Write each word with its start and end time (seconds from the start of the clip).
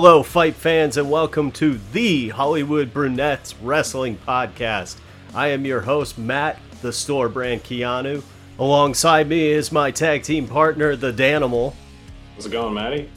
Hello, 0.00 0.22
fight 0.22 0.54
fans, 0.54 0.96
and 0.96 1.10
welcome 1.10 1.50
to 1.50 1.76
the 1.90 2.28
Hollywood 2.28 2.94
Brunettes 2.94 3.56
Wrestling 3.60 4.16
Podcast. 4.16 4.96
I 5.34 5.48
am 5.48 5.66
your 5.66 5.80
host, 5.80 6.18
Matt, 6.18 6.60
the 6.82 6.92
store 6.92 7.28
brand 7.28 7.64
Keanu. 7.64 8.22
Alongside 8.60 9.28
me 9.28 9.50
is 9.50 9.72
my 9.72 9.90
tag 9.90 10.22
team 10.22 10.46
partner, 10.46 10.94
the 10.94 11.12
Danimal. 11.12 11.74
How's 12.36 12.46
it 12.46 12.52
going, 12.52 12.74
Matty? 12.74 13.10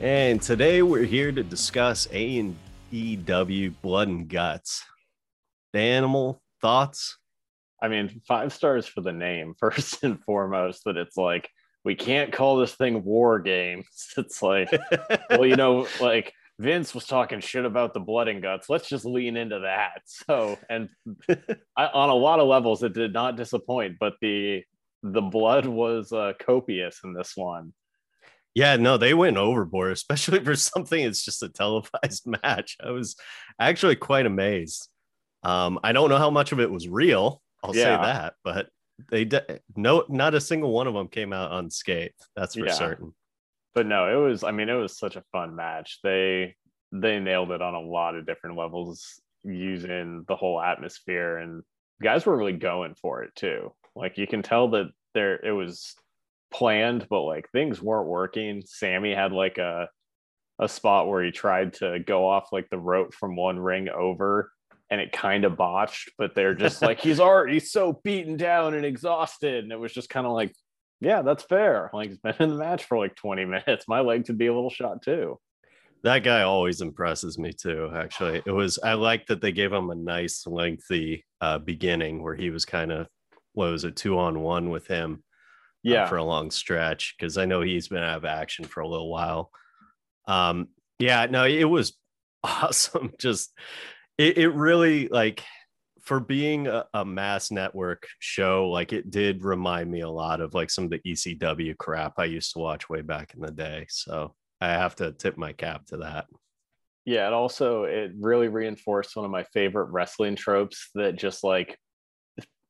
And 0.00 0.42
today 0.42 0.82
we're 0.82 1.04
here 1.04 1.32
to 1.32 1.42
discuss 1.42 2.06
A 2.12 2.40
and 2.40 2.58
EW 2.90 3.70
Blood 3.80 4.08
and 4.08 4.28
Guts. 4.28 4.84
The 5.72 5.78
Danimal 5.78 6.40
thoughts? 6.60 7.16
I 7.80 7.88
mean, 7.88 8.20
five 8.28 8.52
stars 8.52 8.86
for 8.86 9.00
the 9.00 9.14
name, 9.14 9.54
first 9.58 10.04
and 10.04 10.22
foremost, 10.24 10.84
that 10.84 10.98
it's 10.98 11.16
like, 11.16 11.48
we 11.88 11.94
can't 11.94 12.34
call 12.34 12.58
this 12.58 12.74
thing 12.74 13.02
war 13.02 13.40
games. 13.40 13.86
It's 14.18 14.42
like, 14.42 14.68
well, 15.30 15.46
you 15.46 15.56
know, 15.56 15.88
like 16.02 16.34
Vince 16.58 16.94
was 16.94 17.06
talking 17.06 17.40
shit 17.40 17.64
about 17.64 17.94
the 17.94 18.00
blood 18.00 18.28
and 18.28 18.42
guts. 18.42 18.68
Let's 18.68 18.90
just 18.90 19.06
lean 19.06 19.38
into 19.38 19.60
that. 19.60 20.02
So, 20.26 20.58
and 20.68 20.90
I, 21.78 21.86
on 21.86 22.10
a 22.10 22.14
lot 22.14 22.40
of 22.40 22.46
levels, 22.46 22.82
it 22.82 22.92
did 22.92 23.14
not 23.14 23.36
disappoint, 23.36 23.96
but 23.98 24.16
the 24.20 24.64
the 25.02 25.22
blood 25.22 25.64
was 25.64 26.12
uh, 26.12 26.34
copious 26.38 27.00
in 27.04 27.14
this 27.14 27.32
one. 27.34 27.72
Yeah, 28.54 28.76
no, 28.76 28.98
they 28.98 29.14
went 29.14 29.38
overboard, 29.38 29.92
especially 29.92 30.44
for 30.44 30.56
something 30.56 31.02
it's 31.02 31.24
just 31.24 31.42
a 31.42 31.48
televised 31.48 32.26
match. 32.42 32.76
I 32.84 32.90
was 32.90 33.16
actually 33.58 33.96
quite 33.96 34.26
amazed. 34.26 34.88
Um, 35.42 35.78
I 35.82 35.92
don't 35.92 36.10
know 36.10 36.18
how 36.18 36.30
much 36.30 36.52
of 36.52 36.60
it 36.60 36.70
was 36.70 36.86
real. 36.86 37.40
I'll 37.64 37.74
yeah. 37.74 37.84
say 37.84 38.02
that, 38.12 38.34
but 38.44 38.68
they 39.10 39.24
de- 39.24 39.60
no, 39.76 40.04
not 40.08 40.34
a 40.34 40.40
single 40.40 40.72
one 40.72 40.86
of 40.86 40.94
them 40.94 41.08
came 41.08 41.32
out 41.32 41.52
unscathed. 41.52 42.14
That's 42.34 42.54
for 42.54 42.66
yeah. 42.66 42.72
certain. 42.72 43.14
But 43.74 43.86
no, 43.86 44.06
it 44.06 44.20
was. 44.20 44.42
I 44.42 44.50
mean, 44.50 44.68
it 44.68 44.74
was 44.74 44.98
such 44.98 45.16
a 45.16 45.24
fun 45.32 45.54
match. 45.54 46.00
They 46.02 46.56
they 46.92 47.20
nailed 47.20 47.50
it 47.52 47.62
on 47.62 47.74
a 47.74 47.80
lot 47.80 48.16
of 48.16 48.26
different 48.26 48.56
levels 48.56 49.20
using 49.44 50.24
the 50.26 50.36
whole 50.36 50.60
atmosphere, 50.60 51.38
and 51.38 51.62
guys 52.02 52.26
were 52.26 52.36
really 52.36 52.54
going 52.54 52.94
for 52.94 53.22
it 53.22 53.34
too. 53.36 53.72
Like 53.94 54.18
you 54.18 54.26
can 54.26 54.42
tell 54.42 54.68
that 54.70 54.90
there 55.14 55.36
it 55.44 55.52
was 55.52 55.94
planned, 56.52 57.06
but 57.08 57.22
like 57.22 57.50
things 57.50 57.80
weren't 57.80 58.08
working. 58.08 58.62
Sammy 58.66 59.14
had 59.14 59.32
like 59.32 59.58
a 59.58 59.88
a 60.58 60.68
spot 60.68 61.06
where 61.06 61.22
he 61.22 61.30
tried 61.30 61.74
to 61.74 62.00
go 62.00 62.28
off 62.28 62.48
like 62.52 62.68
the 62.68 62.78
rope 62.78 63.14
from 63.14 63.36
one 63.36 63.60
ring 63.60 63.88
over 63.88 64.50
and 64.90 65.00
it 65.00 65.12
kind 65.12 65.44
of 65.44 65.56
botched, 65.56 66.10
but 66.18 66.34
they're 66.34 66.54
just 66.66 66.82
like 66.82 67.00
he's 67.00 67.20
already 67.20 67.60
so 67.60 68.00
beaten 68.04 68.36
down 68.36 68.74
and 68.74 68.84
exhausted. 68.84 69.64
And 69.64 69.72
it 69.72 69.78
was 69.78 69.92
just 69.92 70.10
kind 70.10 70.26
of 70.26 70.32
like, 70.32 70.54
yeah, 71.00 71.22
that's 71.22 71.44
fair. 71.44 71.90
Like 71.92 72.08
he's 72.08 72.18
been 72.18 72.34
in 72.38 72.50
the 72.50 72.56
match 72.56 72.84
for 72.84 72.98
like 72.98 73.14
20 73.16 73.44
minutes. 73.46 73.86
My 73.88 74.00
leg 74.00 74.26
could 74.26 74.38
be 74.38 74.46
a 74.46 74.54
little 74.54 74.70
shot 74.70 75.02
too. 75.02 75.38
That 76.04 76.22
guy 76.22 76.42
always 76.42 76.80
impresses 76.80 77.38
me 77.38 77.52
too. 77.52 77.90
Actually, 77.92 78.42
it 78.46 78.52
was 78.52 78.78
I 78.78 78.94
like 78.94 79.26
that 79.26 79.40
they 79.40 79.50
gave 79.50 79.72
him 79.72 79.90
a 79.90 79.96
nice 79.96 80.46
lengthy 80.46 81.24
uh, 81.40 81.58
beginning 81.58 82.22
where 82.22 82.36
he 82.36 82.50
was 82.50 82.64
kind 82.64 82.92
of 82.92 83.08
what 83.52 83.72
was 83.72 83.84
it 83.84 83.96
two 83.96 84.16
on 84.16 84.40
one 84.40 84.70
with 84.70 84.86
him 84.86 85.14
uh, 85.14 85.18
yeah 85.82 86.04
uh, 86.04 86.06
for 86.06 86.18
a 86.18 86.24
long 86.24 86.52
stretch 86.52 87.16
because 87.18 87.36
I 87.36 87.46
know 87.46 87.62
he's 87.62 87.88
been 87.88 88.02
out 88.02 88.18
of 88.18 88.24
action 88.24 88.64
for 88.64 88.80
a 88.80 88.88
little 88.88 89.10
while. 89.10 89.50
Um, 90.28 90.68
yeah, 91.00 91.26
no, 91.28 91.44
it 91.44 91.64
was 91.64 91.94
awesome. 92.44 93.12
Just 93.18 93.52
it, 94.18 94.38
it 94.38 94.48
really 94.48 95.08
like 95.08 95.42
for 96.02 96.20
being 96.20 96.66
a, 96.66 96.86
a, 96.94 97.04
mass 97.04 97.50
network 97.50 98.06
show, 98.18 98.68
like 98.70 98.92
it 98.92 99.10
did 99.10 99.44
remind 99.44 99.90
me 99.90 100.00
a 100.00 100.10
lot 100.10 100.40
of 100.40 100.54
like 100.54 100.70
some 100.70 100.84
of 100.84 100.90
the 100.90 101.00
ECW 101.00 101.76
crap 101.76 102.14
I 102.18 102.24
used 102.24 102.52
to 102.52 102.60
watch 102.60 102.88
way 102.88 103.02
back 103.02 103.34
in 103.34 103.40
the 103.40 103.50
day. 103.50 103.86
So 103.88 104.34
I 104.60 104.68
have 104.68 104.96
to 104.96 105.12
tip 105.12 105.36
my 105.36 105.52
cap 105.52 105.86
to 105.86 105.98
that. 105.98 106.26
Yeah, 107.04 107.26
it 107.26 107.32
also 107.32 107.84
it 107.84 108.12
really 108.18 108.48
reinforced 108.48 109.16
one 109.16 109.24
of 109.24 109.30
my 109.30 109.44
favorite 109.44 109.90
wrestling 109.90 110.36
tropes 110.36 110.90
that 110.94 111.16
just 111.16 111.44
like 111.44 111.78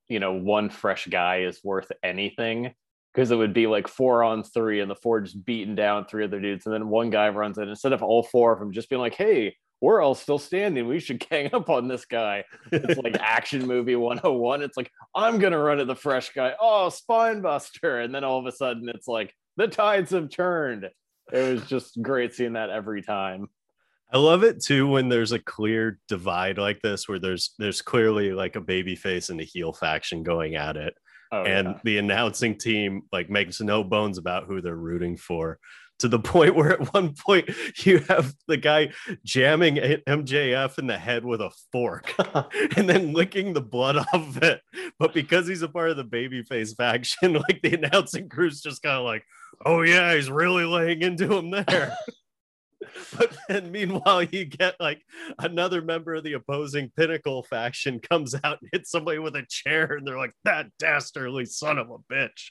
you 0.08 0.20
know, 0.20 0.32
one 0.32 0.70
fresh 0.70 1.06
guy 1.06 1.42
is 1.42 1.60
worth 1.62 1.92
anything 2.02 2.72
because 3.12 3.30
it 3.30 3.36
would 3.36 3.52
be 3.52 3.66
like 3.66 3.88
four 3.88 4.22
on 4.22 4.42
three 4.42 4.80
and 4.80 4.90
the 4.90 4.94
four 4.96 5.20
just 5.20 5.44
beating 5.44 5.74
down 5.74 6.06
three 6.06 6.24
other 6.24 6.40
dudes 6.40 6.66
and 6.66 6.74
then 6.74 6.88
one 6.88 7.10
guy 7.10 7.28
runs 7.28 7.58
in 7.58 7.68
instead 7.68 7.92
of 7.92 8.02
all 8.02 8.22
four 8.22 8.52
of 8.52 8.58
them 8.58 8.72
just 8.72 8.88
being 8.88 9.00
like 9.00 9.14
hey 9.14 9.54
we're 9.80 10.00
all 10.02 10.14
still 10.14 10.38
standing. 10.38 10.86
We 10.86 11.00
should 11.00 11.20
gang 11.30 11.50
up 11.52 11.70
on 11.70 11.88
this 11.88 12.04
guy. 12.04 12.44
It's 12.72 12.98
like 12.98 13.16
action 13.20 13.66
movie 13.66 13.96
101 13.96 14.62
it's 14.62 14.76
like 14.76 14.90
i'm 15.14 15.38
gonna 15.38 15.58
run 15.58 15.80
at 15.80 15.86
the 15.86 15.96
fresh 15.96 16.30
guy. 16.32 16.54
Oh 16.60 16.88
spine 16.88 17.40
buster 17.40 18.00
and 18.00 18.14
then 18.14 18.24
all 18.24 18.38
of 18.38 18.46
a 18.46 18.52
sudden 18.52 18.88
it's 18.88 19.08
like 19.08 19.34
the 19.56 19.68
tides 19.68 20.12
have 20.12 20.30
turned. 20.30 20.88
It 21.32 21.52
was 21.52 21.66
just 21.66 22.00
great 22.00 22.34
seeing 22.34 22.54
that 22.54 22.70
every 22.70 23.02
time. 23.02 23.48
I 24.10 24.16
love 24.16 24.42
it 24.42 24.62
too 24.62 24.88
when 24.88 25.10
there's 25.10 25.32
a 25.32 25.38
clear 25.38 25.98
divide 26.08 26.56
like 26.56 26.80
this 26.80 27.08
where 27.08 27.18
there's 27.18 27.54
there's 27.58 27.82
clearly 27.82 28.32
like 28.32 28.56
a 28.56 28.60
baby 28.60 28.96
face 28.96 29.28
and 29.28 29.40
a 29.40 29.44
heel 29.44 29.72
faction 29.72 30.22
going 30.22 30.54
at 30.54 30.76
it. 30.76 30.94
Oh, 31.30 31.42
and 31.42 31.68
yeah. 31.68 31.80
the 31.84 31.98
announcing 31.98 32.56
team 32.56 33.02
like 33.12 33.28
makes 33.28 33.60
no 33.60 33.84
bones 33.84 34.16
about 34.16 34.44
who 34.44 34.62
they're 34.62 34.76
rooting 34.76 35.18
for 35.18 35.58
to 35.98 36.08
the 36.08 36.18
point 36.18 36.54
where 36.54 36.72
at 36.72 36.92
one 36.92 37.14
point 37.14 37.50
you 37.84 37.98
have 38.08 38.34
the 38.46 38.56
guy 38.56 38.90
jamming 39.24 39.76
MJF 39.76 40.78
in 40.78 40.86
the 40.86 40.98
head 40.98 41.24
with 41.24 41.40
a 41.40 41.50
fork 41.72 42.14
and 42.76 42.88
then 42.88 43.12
licking 43.12 43.52
the 43.52 43.60
blood 43.60 43.96
off 43.96 44.08
of 44.12 44.42
it. 44.42 44.60
But 44.98 45.14
because 45.14 45.46
he's 45.46 45.62
a 45.62 45.68
part 45.68 45.90
of 45.90 45.96
the 45.96 46.04
babyface 46.04 46.76
faction, 46.76 47.32
like 47.48 47.60
the 47.62 47.74
announcing 47.74 48.28
crew's 48.28 48.60
just 48.60 48.82
kind 48.82 48.96
of 48.96 49.04
like, 49.04 49.24
oh 49.64 49.82
yeah, 49.82 50.14
he's 50.14 50.30
really 50.30 50.64
laying 50.64 51.02
into 51.02 51.36
him 51.36 51.50
there. 51.50 51.96
but 53.18 53.36
then 53.48 53.72
meanwhile 53.72 54.22
you 54.22 54.44
get 54.44 54.76
like 54.78 55.02
another 55.40 55.82
member 55.82 56.14
of 56.14 56.22
the 56.22 56.34
opposing 56.34 56.90
pinnacle 56.96 57.42
faction 57.42 57.98
comes 57.98 58.36
out 58.44 58.58
and 58.60 58.70
hits 58.72 58.90
somebody 58.90 59.18
with 59.18 59.34
a 59.34 59.44
chair 59.48 59.94
and 59.94 60.06
they're 60.06 60.16
like 60.16 60.32
that 60.44 60.66
dastardly 60.78 61.44
son 61.44 61.76
of 61.76 61.90
a 61.90 61.98
bitch 62.12 62.50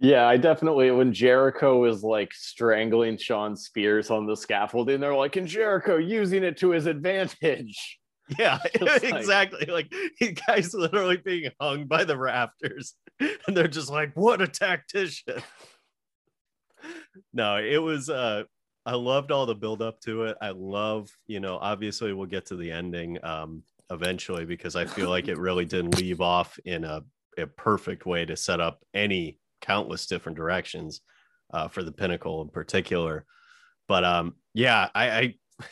yeah 0.00 0.26
i 0.26 0.36
definitely 0.36 0.90
when 0.90 1.12
jericho 1.12 1.84
is 1.84 2.02
like 2.02 2.32
strangling 2.32 3.16
shawn 3.16 3.56
spears 3.56 4.10
on 4.10 4.26
the 4.26 4.36
scaffolding 4.36 5.00
they're 5.00 5.14
like 5.14 5.36
and 5.36 5.48
jericho 5.48 5.96
using 5.96 6.44
it 6.44 6.56
to 6.56 6.70
his 6.70 6.86
advantage 6.86 7.98
yeah 8.38 8.58
exactly 8.74 9.66
like, 9.66 9.92
like 10.20 10.40
guy's 10.46 10.74
literally 10.74 11.16
being 11.16 11.50
hung 11.60 11.86
by 11.86 12.04
the 12.04 12.16
rafters 12.16 12.94
and 13.20 13.56
they're 13.56 13.66
just 13.68 13.90
like 13.90 14.12
what 14.14 14.42
a 14.42 14.46
tactician 14.46 15.42
no 17.32 17.56
it 17.56 17.78
was 17.78 18.08
uh 18.08 18.44
I 18.88 18.94
loved 18.94 19.32
all 19.32 19.44
the 19.44 19.54
build 19.54 19.82
up 19.82 20.00
to 20.02 20.22
it. 20.22 20.38
I 20.40 20.48
love, 20.48 21.10
you 21.26 21.40
know, 21.40 21.58
obviously 21.60 22.14
we'll 22.14 22.24
get 22.24 22.46
to 22.46 22.56
the 22.56 22.72
ending 22.72 23.22
um, 23.22 23.62
eventually 23.90 24.46
because 24.46 24.76
I 24.76 24.86
feel 24.86 25.10
like 25.10 25.28
it 25.28 25.36
really 25.36 25.66
didn't 25.66 25.98
leave 25.98 26.22
off 26.22 26.58
in 26.64 26.84
a, 26.84 27.02
a 27.36 27.46
perfect 27.46 28.06
way 28.06 28.24
to 28.24 28.34
set 28.34 28.62
up 28.62 28.82
any 28.94 29.36
countless 29.60 30.06
different 30.06 30.36
directions 30.36 31.00
uh, 31.52 31.68
for 31.68 31.82
the 31.82 31.92
pinnacle 31.92 32.42
in 32.42 32.48
particular. 32.48 33.24
But 33.86 34.04
um, 34.04 34.34
yeah, 34.54 34.88
I, 34.94 35.10
I 35.10 35.34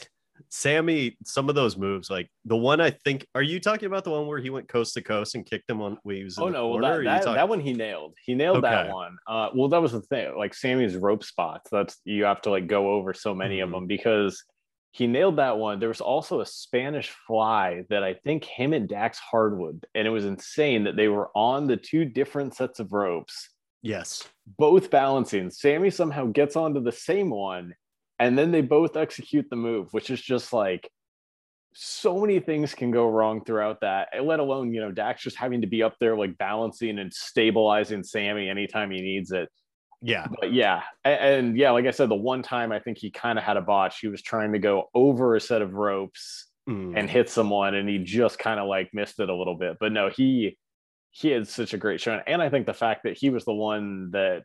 Sammy, 0.49 1.17
some 1.25 1.49
of 1.49 1.55
those 1.55 1.77
moves, 1.77 2.11
like 2.11 2.31
the 2.45 2.57
one 2.57 2.81
I 2.81 2.91
think, 2.91 3.27
are 3.35 3.43
you 3.43 3.61
talking 3.61 3.87
about 3.87 4.05
the 4.05 4.11
one 4.11 4.27
where 4.27 4.39
he 4.39 4.51
went 4.51 4.69
coast 4.69 4.95
to 4.95 5.03
coast 5.03 5.35
and 5.35 5.47
kicked 5.47 5.69
him 5.69 5.81
on 5.81 5.99
waves? 6.05 6.39
Oh 6.39 6.49
no, 6.49 6.69
well, 6.69 6.81
that, 6.81 7.05
that, 7.05 7.19
talking... 7.23 7.35
that, 7.35 7.49
one 7.49 7.61
he 7.61 7.73
nailed. 7.73 8.15
He 8.25 8.35
nailed 8.35 8.59
okay. 8.59 8.71
that 8.71 8.93
one. 8.93 9.17
Uh, 9.27 9.49
well, 9.55 9.69
that 9.69 9.83
was 9.83 9.93
the 9.93 10.03
thing. 10.03 10.37
Like 10.37 10.55
Sammy's 10.55 10.97
rope 10.97 11.25
spots. 11.25 11.71
That's 11.71 11.99
you 12.05 12.25
have 12.25 12.43
to 12.43 12.51
like 12.51 12.67
go 12.67 12.91
over 12.91 13.13
so 13.15 13.35
many 13.35 13.57
mm-hmm. 13.57 13.65
of 13.65 13.71
them 13.71 13.87
because 13.87 14.43
he 14.93 15.07
nailed 15.07 15.37
that 15.37 15.59
one. 15.59 15.79
There 15.79 15.91
was 15.91 16.01
also 16.01 16.41
a 16.41 16.47
Spanish 16.47 17.11
fly 17.27 17.85
that 17.91 18.03
I 18.03 18.15
think 18.15 18.45
him 18.45 18.73
and 18.73 18.89
Dax 18.89 19.19
Harwood, 19.19 19.87
and 19.95 20.07
it 20.07 20.11
was 20.11 20.25
insane 20.25 20.85
that 20.85 20.97
they 20.97 21.09
were 21.09 21.31
on 21.35 21.67
the 21.67 21.77
two 21.77 22.05
different 22.05 22.55
sets 22.55 22.81
of 22.81 22.93
ropes. 22.93 23.51
Yes, 23.87 24.29
both 24.59 24.91
balancing. 24.91 25.51
Sammy 25.51 25.91
somehow 25.91 26.27
gets 26.27 26.57
onto 26.57 26.83
the 26.83 26.93
same 26.93 27.31
one 27.31 27.75
and 28.19 28.39
then 28.39 28.51
they 28.51 28.61
both 28.61 28.97
execute 28.97 29.49
the 29.51 29.57
move 29.57 29.93
which 29.93 30.11
is 30.11 30.21
just 30.21 30.53
like 30.53 30.91
so 31.75 32.21
many 32.21 32.41
things 32.41 32.75
can 32.75 32.91
go 32.91 33.09
wrong 33.09 33.45
throughout 33.45 33.81
that 33.81 34.09
let 34.23 34.41
alone 34.41 34.73
you 34.73 34.81
know 34.81 34.91
dax 34.91 35.23
just 35.23 35.37
having 35.37 35.61
to 35.61 35.67
be 35.67 35.83
up 35.83 35.95
there 36.01 36.17
like 36.17 36.37
balancing 36.39 36.99
and 36.99 37.13
stabilizing 37.13 38.03
sammy 38.03 38.49
anytime 38.49 38.91
he 38.91 39.01
needs 39.01 39.31
it 39.31 39.49
yeah 40.03 40.27
but 40.41 40.53
yeah 40.53 40.83
and, 41.05 41.21
and 41.21 41.59
yeah 41.59 41.71
like 41.71 41.87
i 41.87 41.91
said 41.91 42.09
the 42.09 42.15
one 42.15 42.43
time 42.43 42.73
i 42.73 42.79
think 42.79 42.97
he 42.99 43.11
kind 43.11 43.39
of 43.39 43.45
had 43.45 43.57
a 43.57 43.63
botch 43.63 44.01
he 44.01 44.09
was 44.09 44.23
trying 44.23 44.53
to 44.53 44.59
go 44.59 44.89
over 44.95 45.37
a 45.37 45.41
set 45.41 45.63
of 45.63 45.75
ropes 45.75 46.47
mm. 46.69 46.93
and 46.97 47.11
hit 47.11 47.29
someone 47.29 47.75
and 47.75 47.89
he 47.89 47.99
just 47.99 48.39
kind 48.39 48.59
of 48.59 48.67
like 48.67 48.89
missed 48.95 49.21
it 49.21 49.29
a 49.29 49.35
little 49.35 49.57
bit 49.57 49.77
but 49.79 49.93
no 49.93 50.09
he 50.09 50.57
he 51.17 51.31
had 51.31 51.49
such 51.49 51.73
a 51.73 51.79
great 51.79 52.01
show 52.01 52.21
and 52.27 52.43
i 52.43 52.49
think 52.49 52.67
the 52.67 52.75
fact 52.75 53.03
that 53.05 53.17
he 53.17 53.31
was 53.31 53.45
the 53.45 53.53
one 53.53 54.11
that 54.11 54.45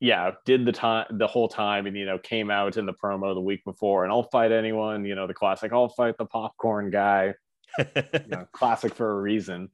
yeah, 0.00 0.32
did 0.46 0.64
the 0.64 0.72
time 0.72 1.04
the 1.10 1.26
whole 1.26 1.48
time 1.48 1.86
and 1.86 1.94
you 1.94 2.06
know 2.06 2.18
came 2.18 2.50
out 2.50 2.78
in 2.78 2.86
the 2.86 2.92
promo 2.92 3.34
the 3.34 3.40
week 3.40 3.62
before 3.64 4.02
and 4.02 4.12
I'll 4.12 4.22
fight 4.22 4.50
anyone, 4.50 5.04
you 5.04 5.14
know, 5.14 5.26
the 5.26 5.34
classic 5.34 5.72
I'll 5.72 5.90
fight 5.90 6.16
the 6.16 6.24
popcorn 6.24 6.90
guy. 6.90 7.34
you 7.78 8.26
know, 8.28 8.46
classic 8.52 8.94
for 8.94 9.10
a 9.10 9.20
reason. 9.20 9.68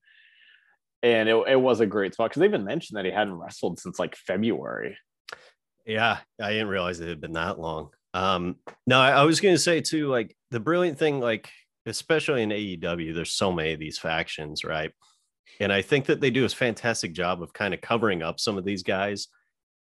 And 1.02 1.28
it, 1.28 1.36
it 1.48 1.56
was 1.60 1.80
a 1.80 1.86
great 1.86 2.12
spot 2.12 2.30
because 2.30 2.40
they 2.40 2.46
even 2.46 2.64
mentioned 2.64 2.98
that 2.98 3.04
he 3.04 3.10
hadn't 3.10 3.34
wrestled 3.34 3.78
since 3.78 3.98
like 3.98 4.16
February. 4.16 4.98
Yeah, 5.86 6.18
I 6.40 6.50
didn't 6.50 6.68
realize 6.68 7.00
it 7.00 7.08
had 7.08 7.20
been 7.20 7.32
that 7.34 7.58
long. 7.58 7.90
Um, 8.12 8.56
no, 8.86 9.00
I, 9.00 9.12
I 9.12 9.22
was 9.22 9.40
going 9.40 9.54
to 9.54 9.60
say 9.60 9.80
too, 9.80 10.08
like 10.08 10.36
the 10.50 10.60
brilliant 10.60 10.98
thing, 10.98 11.20
like 11.20 11.48
especially 11.86 12.42
in 12.42 12.50
AEW, 12.50 13.14
there's 13.14 13.32
so 13.32 13.52
many 13.52 13.72
of 13.72 13.78
these 13.78 13.98
factions, 13.98 14.64
right? 14.64 14.90
And 15.60 15.72
I 15.72 15.82
think 15.82 16.06
that 16.06 16.20
they 16.20 16.30
do 16.30 16.44
a 16.44 16.48
fantastic 16.48 17.12
job 17.12 17.42
of 17.42 17.52
kind 17.52 17.74
of 17.74 17.80
covering 17.80 18.22
up 18.22 18.40
some 18.40 18.58
of 18.58 18.64
these 18.64 18.82
guys 18.82 19.28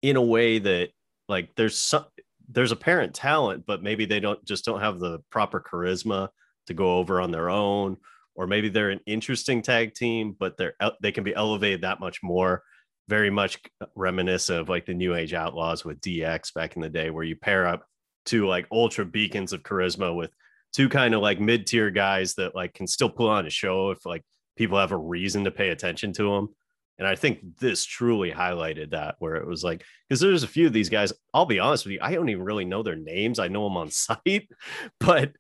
in 0.03 0.17
a 0.17 0.23
way 0.23 0.59
that 0.59 0.91
like 1.29 1.51
there's 1.57 1.79
some 1.79 2.07
there's 2.49 2.73
apparent 2.73 3.15
talent, 3.15 3.65
but 3.67 3.83
maybe 3.83 4.05
they 4.05 4.21
don't 4.21 4.45
just 4.45 4.65
don't 4.65 4.81
have 4.81 4.99
the 4.99 5.21
proper 5.31 5.61
charisma 5.61 6.29
to 6.67 6.75
go 6.75 6.99
over 6.99 7.21
on 7.21 7.31
their 7.31 7.49
own, 7.49 7.97
or 8.35 8.47
maybe 8.47 8.69
they're 8.69 8.91
an 8.91 9.01
interesting 9.07 9.63
tag 9.63 9.95
team, 9.95 10.35
but 10.39 10.57
they're 10.57 10.75
they 11.01 11.13
can 11.13 11.25
be 11.25 11.35
elevated 11.35 11.83
that 11.83 12.01
much 12.01 12.23
more. 12.23 12.63
Very 13.09 13.31
much 13.31 13.59
uh, 13.81 13.87
reminiscent 13.95 14.61
of 14.61 14.69
like 14.69 14.87
the 14.87 14.95
New 14.95 15.15
Age 15.15 15.35
Outlaws 15.35 15.85
with 15.85 16.01
DX 16.01 16.55
back 16.55 16.77
in 16.77 16.83
the 16.83 16.89
day, 16.89 17.11
where 17.11 17.25
you 17.25 17.37
pair 17.37 17.67
up 17.67 17.85
two 18.25 18.47
like 18.47 18.67
ultra 18.71 19.05
beacons 19.05 19.53
of 19.53 19.63
charisma 19.63 20.15
with 20.15 20.31
two 20.73 20.89
kind 20.89 21.15
of 21.15 21.21
like 21.21 21.41
mid 21.41 21.67
tier 21.67 21.91
guys 21.91 22.35
that 22.35 22.55
like 22.55 22.75
can 22.75 22.87
still 22.87 23.11
put 23.11 23.29
on 23.29 23.47
a 23.47 23.51
show 23.51 23.91
if 23.91 24.05
like 24.07 24.23
people 24.61 24.79
have 24.79 24.93
a 24.93 24.97
reason 24.97 25.45
to 25.45 25.51
pay 25.51 25.71
attention 25.71 26.13
to 26.13 26.25
them. 26.25 26.51
And 26.99 27.09
I 27.09 27.15
think 27.15 27.57
this 27.61 27.87
truly 27.87 28.31
highlighted 28.31 28.91
that, 28.91 29.15
where 29.19 29.37
it 29.37 29.47
was 29.47 29.65
like, 29.65 29.83
because 30.07 30.21
there's 30.21 30.43
a 30.43 30.49
few 30.49 30.67
of 30.67 30.75
these 30.75 30.91
guys. 30.91 31.15
I'll 31.33 31.47
be 31.47 31.59
honest 31.59 31.87
with 31.87 31.95
you, 31.95 31.99
I 32.03 32.13
don't 32.13 32.29
even 32.29 32.45
really 32.45 32.67
know 32.67 32.83
their 32.83 32.95
names. 32.95 33.39
I 33.39 33.49
know 33.49 33.65
them 33.65 33.79
on 33.79 33.91
site, 33.91 34.51
but 34.99 35.33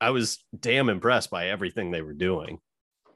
I 0.00 0.10
was 0.10 0.44
damn 0.58 0.88
impressed 0.88 1.30
by 1.30 1.50
everything 1.50 1.92
they 1.92 2.02
were 2.02 2.14
doing. 2.14 2.58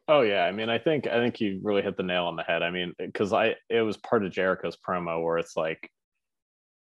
Oh 0.06 0.20
yeah, 0.20 0.44
I 0.44 0.52
mean, 0.52 0.70
I 0.70 0.78
think 0.78 1.08
I 1.08 1.16
think 1.16 1.40
you 1.40 1.58
really 1.60 1.82
hit 1.82 1.96
the 1.96 2.04
nail 2.04 2.26
on 2.26 2.36
the 2.36 2.44
head. 2.44 2.62
I 2.62 2.70
mean, 2.70 2.92
because 2.96 3.32
I 3.32 3.56
it 3.68 3.82
was 3.82 3.96
part 3.96 4.24
of 4.24 4.30
Jericho's 4.30 4.76
promo 4.76 5.24
where 5.24 5.38
it's 5.38 5.56
like, 5.56 5.90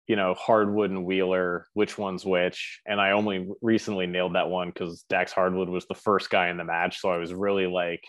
you 0.05 0.15
know, 0.15 0.35
Harwood 0.35 0.91
and 0.91 1.03
Wheeler, 1.03 1.65
which 1.73 1.97
one's 1.97 2.25
which, 2.27 2.79
and 2.85 3.01
I 3.01 3.11
only 3.11 3.49
recently 3.63 4.05
nailed 4.05 4.35
that 4.35 4.49
one 4.49 4.67
because 4.67 5.03
Dax 5.09 5.31
Harwood 5.31 5.67
was 5.67 5.87
the 5.87 5.95
first 5.95 6.29
guy 6.29 6.49
in 6.49 6.57
the 6.57 6.63
match, 6.63 7.01
so 7.01 7.09
I 7.09 7.17
was 7.17 7.33
really 7.33 7.65
like 7.65 8.03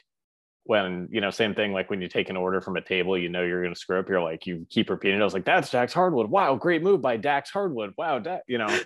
when 0.68 1.08
you 1.10 1.22
know 1.22 1.30
same 1.30 1.54
thing 1.54 1.72
like 1.72 1.88
when 1.88 2.02
you 2.02 2.08
take 2.08 2.28
an 2.28 2.36
order 2.36 2.60
from 2.60 2.76
a 2.76 2.80
table 2.82 3.16
you 3.16 3.30
know 3.30 3.42
you're 3.42 3.62
going 3.62 3.72
to 3.72 3.80
screw 3.80 3.98
up 3.98 4.06
you're 4.06 4.20
like 4.20 4.46
you 4.46 4.66
keep 4.68 4.90
repeating 4.90 5.18
it. 5.18 5.22
I 5.22 5.24
was 5.24 5.32
like 5.32 5.46
that's 5.46 5.70
dax 5.70 5.94
harwood. 5.94 6.28
Wow 6.28 6.56
great 6.56 6.82
move 6.82 7.00
by 7.00 7.16
dax 7.16 7.48
harwood. 7.48 7.94
Wow 7.96 8.18
da-, 8.18 8.40
you 8.46 8.58
know? 8.58 8.66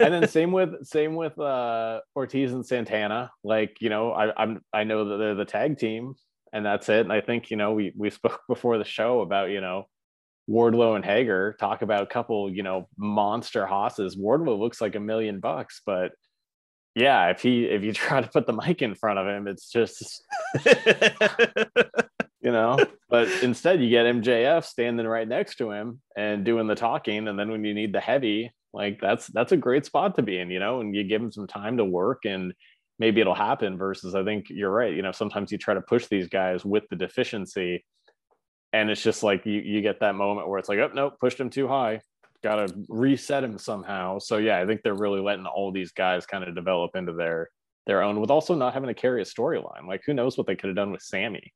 And 0.00 0.12
then 0.12 0.28
same 0.28 0.52
with 0.52 0.86
same 0.86 1.14
with 1.14 1.38
uh 1.38 2.00
ortiz 2.14 2.52
and 2.52 2.64
santana. 2.64 3.30
Like 3.42 3.78
you 3.80 3.88
know 3.88 4.12
I, 4.12 4.34
i'm 4.40 4.60
i 4.74 4.84
know 4.84 5.08
that 5.08 5.16
they're 5.16 5.34
the 5.34 5.46
tag 5.46 5.78
team 5.78 6.14
and 6.52 6.64
that's 6.64 6.90
it. 6.90 7.00
And 7.00 7.12
i 7.12 7.22
think 7.22 7.50
you 7.50 7.56
know 7.56 7.72
we 7.72 7.94
we 7.96 8.10
spoke 8.10 8.42
before 8.48 8.76
the 8.76 8.84
show 8.84 9.22
about 9.22 9.48
you 9.48 9.62
know 9.62 9.86
Wardlow 10.46 10.96
and 10.96 11.04
Hager. 11.04 11.56
Talk 11.58 11.82
about 11.82 12.02
a 12.02 12.06
couple, 12.06 12.50
you 12.50 12.62
know, 12.62 12.88
monster 12.96 13.66
hosses. 13.66 14.16
Wardlow 14.16 14.58
looks 14.58 14.80
like 14.80 14.94
a 14.94 15.00
million 15.00 15.40
bucks, 15.40 15.82
but 15.84 16.12
yeah, 16.98 17.30
if 17.30 17.42
he 17.42 17.64
if 17.64 17.82
you 17.82 17.92
try 17.94 18.20
to 18.20 18.28
put 18.28 18.46
the 18.46 18.52
mic 18.52 18.82
in 18.82 18.94
front 18.94 19.18
of 19.18 19.26
him, 19.26 19.46
it's 19.46 19.70
just 19.70 20.24
you 22.40 22.52
know. 22.52 22.78
But 23.08 23.28
instead, 23.42 23.80
you 23.80 23.88
get 23.88 24.06
MJF 24.06 24.64
standing 24.64 25.06
right 25.06 25.26
next 25.26 25.56
to 25.56 25.70
him 25.70 26.00
and 26.16 26.44
doing 26.44 26.66
the 26.66 26.74
talking, 26.74 27.28
and 27.28 27.38
then 27.38 27.50
when 27.50 27.64
you 27.64 27.72
need 27.72 27.92
the 27.92 28.00
heavy, 28.00 28.52
like 28.72 29.00
that's 29.00 29.28
that's 29.28 29.52
a 29.52 29.56
great 29.56 29.86
spot 29.86 30.16
to 30.16 30.22
be 30.22 30.38
in, 30.38 30.50
you 30.50 30.58
know. 30.58 30.80
And 30.80 30.94
you 30.94 31.04
give 31.04 31.22
him 31.22 31.32
some 31.32 31.46
time 31.46 31.76
to 31.76 31.84
work, 31.84 32.24
and 32.24 32.52
maybe 32.98 33.20
it'll 33.20 33.34
happen. 33.34 33.78
Versus, 33.78 34.14
I 34.14 34.24
think 34.24 34.46
you're 34.50 34.70
right. 34.70 34.94
You 34.94 35.02
know, 35.02 35.12
sometimes 35.12 35.52
you 35.52 35.58
try 35.58 35.74
to 35.74 35.80
push 35.80 36.06
these 36.06 36.28
guys 36.28 36.64
with 36.64 36.84
the 36.90 36.96
deficiency, 36.96 37.84
and 38.72 38.90
it's 38.90 39.02
just 39.02 39.22
like 39.22 39.46
you 39.46 39.60
you 39.60 39.82
get 39.82 40.00
that 40.00 40.16
moment 40.16 40.48
where 40.48 40.58
it's 40.58 40.68
like, 40.68 40.80
oh 40.80 40.90
no, 40.92 41.10
pushed 41.10 41.38
him 41.38 41.50
too 41.50 41.68
high 41.68 42.00
got 42.42 42.66
to 42.66 42.84
reset 42.88 43.44
him 43.44 43.58
somehow. 43.58 44.18
So 44.18 44.38
yeah, 44.38 44.58
I 44.58 44.66
think 44.66 44.82
they're 44.82 44.94
really 44.94 45.20
letting 45.20 45.46
all 45.46 45.72
these 45.72 45.92
guys 45.92 46.26
kind 46.26 46.44
of 46.44 46.54
develop 46.54 46.94
into 46.94 47.12
their 47.12 47.50
their 47.86 48.02
own, 48.02 48.20
with 48.20 48.30
also 48.30 48.54
not 48.54 48.74
having 48.74 48.88
to 48.88 48.94
carry 48.94 49.22
a 49.22 49.24
storyline. 49.24 49.86
Like 49.86 50.02
who 50.04 50.14
knows 50.14 50.36
what 50.36 50.46
they 50.46 50.56
could 50.56 50.68
have 50.68 50.76
done 50.76 50.92
with 50.92 51.02
Sammy. 51.02 51.52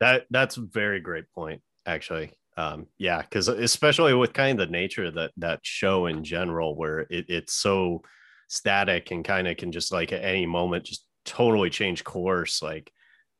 That 0.00 0.26
that's 0.30 0.56
a 0.56 0.62
very 0.62 1.00
great 1.00 1.30
point, 1.34 1.62
actually. 1.86 2.32
Um, 2.56 2.86
yeah, 2.98 3.22
because 3.22 3.48
especially 3.48 4.14
with 4.14 4.32
kind 4.32 4.58
of 4.60 4.66
the 4.66 4.72
nature 4.72 5.04
of 5.04 5.14
that 5.14 5.32
that 5.36 5.60
show 5.62 6.06
in 6.06 6.24
general, 6.24 6.74
where 6.76 7.00
it, 7.00 7.26
it's 7.28 7.52
so 7.52 8.02
static 8.48 9.10
and 9.10 9.24
kind 9.24 9.48
of 9.48 9.56
can 9.56 9.72
just 9.72 9.92
like 9.92 10.12
at 10.12 10.24
any 10.24 10.46
moment 10.46 10.84
just 10.84 11.06
totally 11.24 11.70
change 11.70 12.04
course. 12.04 12.62
Like 12.62 12.90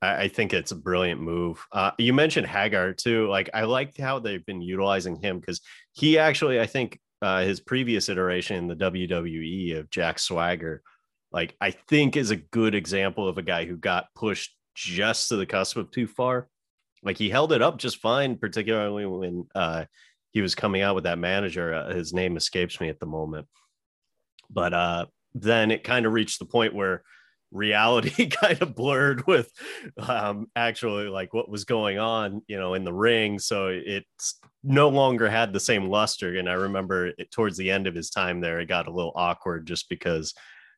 I, 0.02 0.22
I 0.22 0.28
think 0.28 0.52
it's 0.52 0.72
a 0.72 0.76
brilliant 0.76 1.20
move. 1.20 1.64
Uh, 1.72 1.92
you 1.98 2.12
mentioned 2.12 2.46
Hager 2.46 2.92
too. 2.92 3.28
Like 3.28 3.50
I 3.54 3.62
liked 3.62 3.98
how 3.98 4.18
they've 4.18 4.44
been 4.44 4.62
utilizing 4.62 5.16
him 5.16 5.40
because 5.40 5.60
he 5.92 6.18
actually, 6.18 6.60
I 6.60 6.66
think, 6.66 6.98
uh, 7.22 7.42
his 7.42 7.60
previous 7.60 8.08
iteration 8.08 8.56
in 8.56 8.68
the 8.68 8.76
WWE 8.76 9.78
of 9.78 9.90
Jack 9.90 10.18
Swagger, 10.18 10.82
like 11.32 11.56
I 11.60 11.70
think 11.70 12.16
is 12.16 12.30
a 12.30 12.36
good 12.36 12.74
example 12.74 13.26
of 13.26 13.38
a 13.38 13.42
guy 13.42 13.64
who 13.64 13.76
got 13.76 14.06
pushed 14.14 14.54
just 14.74 15.28
to 15.30 15.36
the 15.36 15.46
cusp 15.46 15.76
of 15.76 15.90
too 15.90 16.06
far. 16.06 16.48
Like 17.02 17.16
he 17.16 17.30
held 17.30 17.52
it 17.52 17.62
up 17.62 17.78
just 17.78 18.00
fine, 18.00 18.36
particularly 18.36 19.06
when 19.06 19.46
uh, 19.54 19.86
he 20.32 20.42
was 20.42 20.54
coming 20.54 20.82
out 20.82 20.94
with 20.94 21.04
that 21.04 21.18
manager. 21.18 21.72
Uh, 21.72 21.94
his 21.94 22.12
name 22.12 22.36
escapes 22.36 22.80
me 22.80 22.88
at 22.88 23.00
the 23.00 23.06
moment, 23.06 23.46
but 24.50 24.74
uh, 24.74 25.06
then 25.34 25.70
it 25.70 25.84
kind 25.84 26.04
of 26.04 26.12
reached 26.12 26.38
the 26.38 26.44
point 26.44 26.74
where 26.74 27.02
reality 27.50 28.26
kind 28.30 28.60
of 28.60 28.74
blurred 28.74 29.26
with 29.26 29.50
um, 29.98 30.46
actually 30.56 31.08
like 31.08 31.32
what 31.32 31.48
was 31.48 31.64
going 31.64 31.98
on, 31.98 32.42
you 32.46 32.58
know, 32.58 32.74
in 32.74 32.84
the 32.84 32.92
ring. 32.92 33.38
So 33.38 33.68
it's 33.68 34.38
no 34.62 34.88
longer 34.88 35.28
had 35.28 35.52
the 35.52 35.60
same 35.60 35.88
luster. 35.88 36.36
And 36.36 36.48
I 36.48 36.54
remember 36.54 37.08
it, 37.08 37.30
towards 37.30 37.56
the 37.56 37.70
end 37.70 37.86
of 37.86 37.94
his 37.94 38.10
time 38.10 38.40
there, 38.40 38.60
it 38.60 38.66
got 38.66 38.88
a 38.88 38.92
little 38.92 39.12
awkward 39.14 39.66
just 39.66 39.88
because 39.88 40.34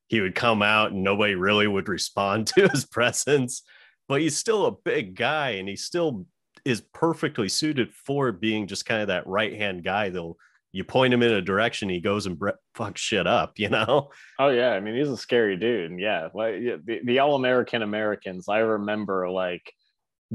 he 0.09 0.21
would 0.21 0.35
come 0.35 0.63
out 0.63 0.93
and 0.93 1.03
nobody 1.03 1.35
really 1.35 1.67
would 1.67 1.89
respond 1.89 2.47
to 2.49 2.69
his 2.69 2.85
presence. 2.85 3.63
But 4.09 4.21
he's 4.21 4.37
still 4.37 4.67
a 4.67 4.73
big 4.73 5.17
guy 5.17 5.51
and 5.51 5.69
he 5.69 5.77
still 5.77 6.27
is 6.65 6.83
perfectly 6.93 7.49
suited 7.49 7.93
for 7.95 8.33
being 8.33 8.67
just 8.67 8.87
kind 8.87 9.01
of 9.01 9.09
that 9.09 9.27
right 9.27 9.55
hand 9.55 9.85
guy 9.85 10.09
that'll 10.09 10.37
you 10.73 10.85
point 10.85 11.15
him 11.15 11.23
in 11.23 11.33
a 11.33 11.41
direction, 11.41 11.89
he 11.89 12.01
goes 12.01 12.27
and 12.27 12.39
bre- 12.39 12.51
fucks 12.77 12.99
shit 12.99 13.27
up, 13.27 13.59
you 13.59 13.69
know? 13.69 14.11
Oh 14.39 14.49
yeah, 14.49 14.71
I 14.71 14.81
mean 14.81 14.97
he's 14.97 15.09
a 15.09 15.17
scary 15.17 15.57
dude. 15.57 15.91
And 15.91 16.01
yeah, 16.01 16.29
like 16.35 16.55
the, 16.85 17.01
the 17.05 17.19
all 17.21 17.35
American 17.35 17.83
Americans. 17.83 18.49
I 18.49 18.59
remember 18.59 19.29
like 19.31 19.73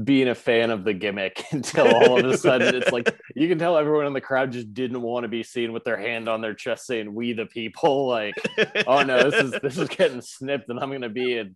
being 0.02 0.28
a 0.28 0.34
fan 0.34 0.70
of 0.70 0.82
the 0.82 0.92
gimmick 0.92 1.44
until 1.52 1.86
all 1.86 2.18
of 2.18 2.26
a 2.26 2.36
sudden 2.36 2.74
it's 2.74 2.90
like 2.90 3.14
you 3.36 3.48
can 3.48 3.58
tell 3.58 3.76
everyone 3.76 4.06
in 4.06 4.12
the 4.12 4.20
crowd 4.20 4.50
just 4.50 4.74
didn't 4.74 5.00
want 5.00 5.22
to 5.22 5.28
be 5.28 5.44
seen 5.44 5.72
with 5.72 5.84
their 5.84 5.96
hand 5.96 6.28
on 6.28 6.40
their 6.40 6.54
chest 6.54 6.86
saying 6.86 7.14
"We 7.14 7.32
the 7.32 7.46
people." 7.46 7.94
Like, 8.14 8.34
oh 8.86 9.02
no, 9.02 9.28
this 9.28 9.42
is 9.42 9.60
this 9.62 9.78
is 9.78 9.88
getting 9.88 10.20
snipped, 10.20 10.68
and 10.68 10.78
I'm 10.78 10.90
gonna 10.90 11.08
be 11.08 11.38
a, 11.38 11.46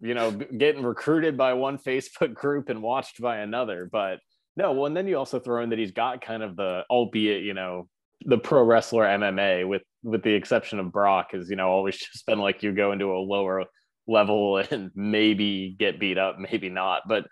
you 0.00 0.14
know 0.14 0.30
getting 0.30 0.82
recruited 0.82 1.36
by 1.36 1.54
one 1.54 1.78
Facebook 1.78 2.34
group 2.34 2.68
and 2.68 2.82
watched 2.82 3.20
by 3.20 3.38
another. 3.38 3.88
But 3.90 4.20
no, 4.56 4.72
well, 4.72 4.86
and 4.86 4.96
then 4.96 5.08
you 5.08 5.18
also 5.18 5.40
throw 5.40 5.62
in 5.62 5.70
that 5.70 5.78
he's 5.78 5.92
got 5.92 6.24
kind 6.24 6.42
of 6.42 6.56
the, 6.56 6.84
albeit 6.88 7.42
you 7.42 7.54
know 7.54 7.88
the 8.24 8.38
pro 8.38 8.62
wrestler 8.62 9.04
MMA, 9.04 9.68
with 9.68 9.82
with 10.02 10.22
the 10.22 10.32
exception 10.34 10.78
of 10.78 10.92
Brock, 10.92 11.32
has 11.32 11.50
you 11.50 11.56
know 11.56 11.68
always 11.68 11.96
just 12.12 12.26
been 12.26 12.38
like 12.38 12.62
you 12.62 12.72
go 12.72 12.92
into 12.92 13.12
a 13.12 13.18
lower 13.18 13.64
level 14.06 14.58
and 14.70 14.90
maybe 14.94 15.74
get 15.78 16.00
beat 16.00 16.18
up, 16.18 16.38
maybe 16.38 16.68
not, 16.68 17.02
but 17.08 17.26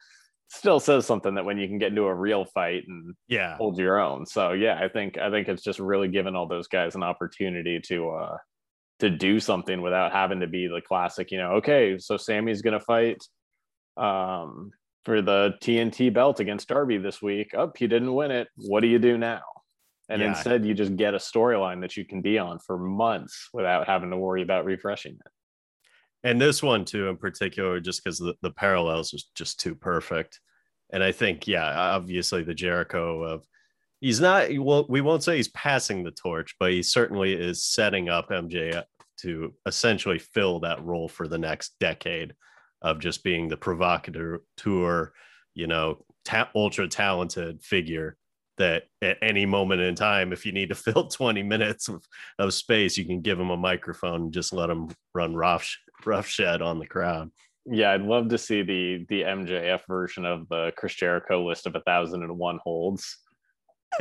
still 0.49 0.79
says 0.79 1.07
something 1.07 1.35
that 1.35 1.47
when 1.47 1.57
you 1.57 1.67
can 1.67 1.79
get 1.79 1.89
into 1.89 2.03
a 2.03 2.15
real 2.15 2.45
fight 2.45 2.83
and 2.87 3.15
yeah 3.27 3.57
hold 3.57 3.79
your 3.79 3.99
own. 3.99 4.27
So 4.27 4.53
yeah, 4.53 4.79
I 4.83 4.89
think 4.89 5.19
I 5.19 5.31
think 5.31 5.49
it's 5.49 5.63
just 5.63 5.79
really 5.79 6.09
given 6.09 6.37
all 6.37 6.47
those 6.47 6.69
guys 6.69 6.95
an 6.95 7.03
opportunity 7.03 7.81
to 7.89 8.11
uh 8.11 8.37
to 8.99 9.11
do 9.11 9.41
something 9.41 9.81
without 9.81 10.13
having 10.13 10.41
to 10.41 10.47
be 10.47 10.69
the 10.69 10.83
classic, 10.87 11.31
you 11.31 11.39
know, 11.39 11.53
okay, 11.53 11.99
so 11.99 12.17
Sammy's 12.17 12.63
gonna 12.63 12.81
fight 12.81 13.23
um 13.97 14.71
for 15.05 15.21
the 15.21 15.55
TNT 15.61 16.13
belt 16.13 16.39
against 16.39 16.69
Darby 16.69 16.99
this 16.99 17.21
week. 17.21 17.55
Up, 17.55 17.71
oh, 17.71 17.73
he 17.77 17.87
didn't 17.87 18.15
win 18.15 18.31
it. 18.31 18.49
What 18.57 18.81
do 18.81 18.87
you 18.87 18.99
do 18.99 19.19
now? 19.19 19.41
And 20.09 20.21
yeah. 20.21 20.29
instead 20.29 20.65
you 20.65 20.75
just 20.75 20.97
get 20.97 21.15
a 21.15 21.19
storyline 21.19 21.81
that 21.81 21.97
you 21.97 22.05
can 22.05 22.21
be 22.21 22.39
on 22.39 22.59
for 22.59 22.79
months 22.79 23.49
without 23.53 23.87
having 23.87 24.11
to 24.11 24.17
worry 24.17 24.43
about 24.43 24.65
refreshing 24.65 25.13
it 25.13 25.33
and 26.25 26.41
this 26.41 26.63
one 26.63 26.85
too 26.85 27.09
in 27.09 27.17
particular 27.17 27.81
just 27.81 28.03
because 28.03 28.19
the, 28.19 28.35
the 28.43 28.51
parallels 28.51 29.13
is 29.13 29.31
just 29.35 29.61
too 29.61 29.75
perfect 29.75 30.41
and 30.93 31.03
i 31.03 31.13
think 31.13 31.47
yeah 31.47 31.73
obviously 31.95 32.43
the 32.43 32.55
jericho 32.55 33.23
of 33.23 33.45
he's 34.01 34.21
not 34.21 34.49
well 34.59 34.87
we 34.89 35.01
won't 35.01 35.23
say 35.23 35.37
he's 35.37 35.49
passing 35.49 36.03
the 36.03 36.11
torch 36.11 36.55
but 36.59 36.73
he 36.73 36.83
certainly 36.83 37.33
is 37.33 37.65
setting 37.65 38.09
up 38.09 38.31
mj 38.31 38.83
to 39.19 39.55
essentially 39.67 40.19
fill 40.19 40.61
that 40.61 40.83
role 40.85 41.09
for 41.09 41.29
the 41.29 41.39
next 41.39 41.75
decade 41.79 42.35
of 42.81 42.99
just 42.99 43.23
being 43.23 43.49
the 43.49 43.57
provocateur 43.57 44.43
tour 44.57 45.13
you 45.55 45.67
know 45.67 46.05
ta- 46.25 46.51
ultra 46.55 46.89
talented 46.89 47.63
figure 47.63 48.17
that 48.63 48.85
at 49.03 49.19
any 49.21 49.45
moment 49.45 49.81
in 49.81 49.95
time, 49.95 50.33
if 50.33 50.47
you 50.47 50.53
need 50.53 50.69
to 50.69 50.75
fill 50.87 51.09
20 51.09 51.43
minutes 51.43 51.89
of, 51.89 52.05
of 52.39 52.55
space, 52.55 52.97
you 52.97 53.05
can 53.05 53.21
give 53.21 53.39
them 53.39 53.51
a 53.51 53.57
microphone 53.57 54.23
and 54.23 54.33
just 54.33 54.53
let 54.53 54.69
them 54.69 54.89
run 55.15 55.35
rough, 55.35 55.77
rough 56.05 56.29
shed 56.29 56.63
on 56.63 56.79
the 56.79 56.87
crowd. 56.87 57.31
Yeah, 57.65 57.93
I'd 57.93 58.03
love 58.03 58.29
to 58.31 58.39
see 58.39 58.63
the 58.63 59.07
the 59.09 59.23
MJF 59.23 59.83
version 59.87 60.25
of 60.25 60.49
the 60.49 60.73
Chris 60.77 60.95
Jericho 60.95 61.47
list 61.47 61.67
of 61.67 61.77
a 61.77 61.81
thousand 61.81 62.25
and 62.25 62.37
one 62.37 62.59
holds. 62.63 63.19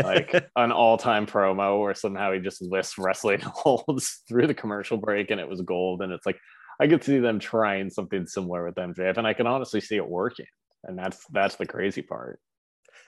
like 0.03 0.34
an 0.56 0.72
all-time 0.72 1.27
promo 1.27 1.80
where 1.80 1.94
somehow 1.94 2.32
he 2.32 2.39
just 2.39 2.62
lists 2.62 2.98
wrestling 2.98 3.39
holds 3.44 4.24
through 4.27 4.48
the 4.48 4.53
commercial 4.56 4.98
break 4.98 5.30
and 5.30 5.39
it 5.39 5.48
was 5.48 5.62
gold. 5.62 6.01
And 6.01 6.12
it's 6.12 6.25
like 6.25 6.39
I 6.80 6.88
could 6.88 7.03
see 7.03 7.20
them 7.20 7.38
trying 7.38 7.91
something 7.91 8.25
similar 8.25 8.65
with 8.65 8.75
MJF, 8.75 9.18
and 9.18 9.27
I 9.27 9.34
can 9.34 9.46
honestly 9.46 9.82
see 9.82 9.98
it 9.98 10.08
working. 10.08 10.48
And 10.84 10.98
that's 10.98 11.24
that's 11.32 11.56
the 11.56 11.68
crazy 11.68 12.01
part. 12.01 12.39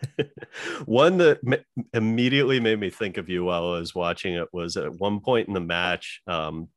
one 0.85 1.17
that 1.17 1.39
m- 1.45 1.85
immediately 1.93 2.59
made 2.59 2.79
me 2.79 2.89
think 2.89 3.17
of 3.17 3.29
you 3.29 3.43
while 3.43 3.73
I 3.73 3.79
was 3.79 3.95
watching 3.95 4.33
it 4.33 4.47
was 4.51 4.77
at 4.77 4.93
one 4.95 5.19
point 5.19 5.47
in 5.47 5.53
the 5.53 5.59
match, 5.59 6.21
um, 6.27 6.69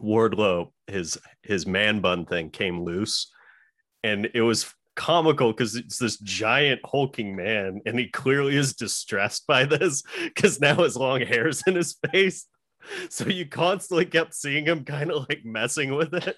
Wardlow 0.00 0.72
his 0.86 1.18
his 1.42 1.66
man 1.66 2.00
bun 2.00 2.24
thing 2.24 2.50
came 2.50 2.82
loose, 2.82 3.30
and 4.02 4.28
it 4.34 4.42
was 4.42 4.72
comical 4.94 5.52
because 5.52 5.74
it's 5.74 5.98
this 5.98 6.18
giant 6.18 6.80
hulking 6.84 7.34
man 7.34 7.80
and 7.86 7.98
he 7.98 8.08
clearly 8.08 8.56
is 8.56 8.74
distressed 8.74 9.46
by 9.46 9.64
this 9.64 10.02
because 10.24 10.60
now 10.60 10.76
his 10.76 10.96
long 10.96 11.20
hair's 11.20 11.62
in 11.66 11.74
his 11.74 11.96
face. 12.10 12.46
So 13.08 13.26
you 13.26 13.46
constantly 13.46 14.04
kept 14.04 14.34
seeing 14.34 14.66
him 14.66 14.84
kind 14.84 15.10
of 15.10 15.26
like 15.28 15.44
messing 15.44 15.94
with 15.94 16.14
it. 16.14 16.36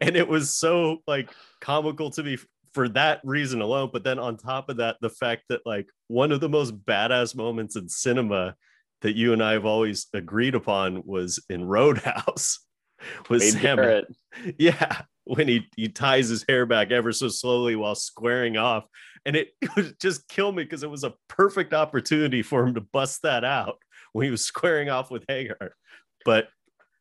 And 0.00 0.16
it 0.16 0.28
was 0.28 0.54
so 0.54 0.98
like 1.06 1.32
comical 1.60 2.10
to 2.10 2.22
me 2.22 2.36
for 2.74 2.88
that 2.88 3.20
reason 3.24 3.60
alone 3.60 3.90
but 3.92 4.04
then 4.04 4.18
on 4.18 4.36
top 4.36 4.68
of 4.68 4.78
that 4.78 4.96
the 5.00 5.10
fact 5.10 5.42
that 5.48 5.60
like 5.66 5.88
one 6.08 6.32
of 6.32 6.40
the 6.40 6.48
most 6.48 6.84
badass 6.84 7.34
moments 7.34 7.76
in 7.76 7.88
cinema 7.88 8.54
that 9.02 9.16
you 9.16 9.32
and 9.32 9.42
I 9.42 9.52
have 9.52 9.66
always 9.66 10.06
agreed 10.14 10.54
upon 10.54 11.02
was 11.04 11.44
in 11.50 11.64
Roadhouse 11.64 12.60
was 13.28 13.42
Wade 13.42 13.52
Sam. 13.52 13.76
Garrett. 13.76 14.06
Yeah, 14.58 15.02
when 15.24 15.46
he 15.46 15.68
he 15.76 15.88
ties 15.88 16.28
his 16.28 16.44
hair 16.48 16.64
back 16.64 16.90
ever 16.90 17.12
so 17.12 17.28
slowly 17.28 17.76
while 17.76 17.94
squaring 17.94 18.56
off, 18.56 18.86
and 19.26 19.36
it, 19.36 19.48
it 19.60 19.70
would 19.76 20.00
just 20.00 20.26
kill 20.28 20.52
me 20.52 20.64
because 20.64 20.82
it 20.82 20.90
was 20.90 21.04
a 21.04 21.14
perfect 21.28 21.74
opportunity 21.74 22.42
for 22.42 22.66
him 22.66 22.74
to 22.74 22.80
bust 22.80 23.22
that 23.22 23.44
out 23.44 23.76
when 24.12 24.24
he 24.24 24.30
was 24.30 24.44
squaring 24.44 24.88
off 24.88 25.10
with 25.10 25.24
Hager, 25.28 25.76
but 26.24 26.48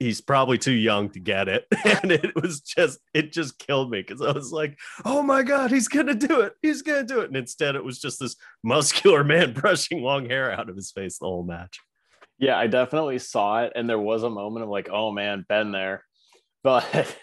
he's 0.02 0.20
probably 0.20 0.58
too 0.58 0.72
young 0.72 1.10
to 1.12 1.20
get 1.20 1.48
it, 1.48 1.66
and 1.86 2.12
it 2.12 2.34
was 2.36 2.62
just 2.62 3.00
it 3.14 3.32
just 3.32 3.60
killed 3.60 3.92
me 3.92 4.02
because 4.02 4.22
I 4.22 4.32
was 4.32 4.52
like, 4.52 4.78
oh 5.06 5.22
my 5.22 5.44
god, 5.44 5.72
he's 5.72 5.88
gonna 5.88 6.16
do 6.16 6.42
it, 6.42 6.54
he's 6.62 6.82
gonna 6.82 7.04
do 7.04 7.22
it, 7.22 7.28
and 7.28 7.38
instead 7.38 7.76
it 7.76 7.84
was 7.84 8.00
just 8.00 8.20
this 8.20 8.36
muscular 8.64 9.24
man 9.32 9.54
brushing 9.54 10.02
long 10.02 10.28
hair 10.28 10.52
out 10.52 10.70
of 10.70 10.76
his 10.76 10.92
face 10.92 11.20
the 11.20 11.26
whole 11.26 11.44
match. 11.44 11.80
Yeah, 12.40 12.58
I 12.58 12.66
definitely 12.66 13.20
saw 13.20 13.64
it, 13.64 13.74
and 13.76 13.88
there 13.88 14.00
was 14.00 14.24
a 14.24 14.30
moment 14.30 14.64
of 14.64 14.70
like, 14.70 14.90
oh 14.92 15.12
man, 15.12 15.46
been 15.48 15.72
there, 15.72 16.04
but 16.64 17.16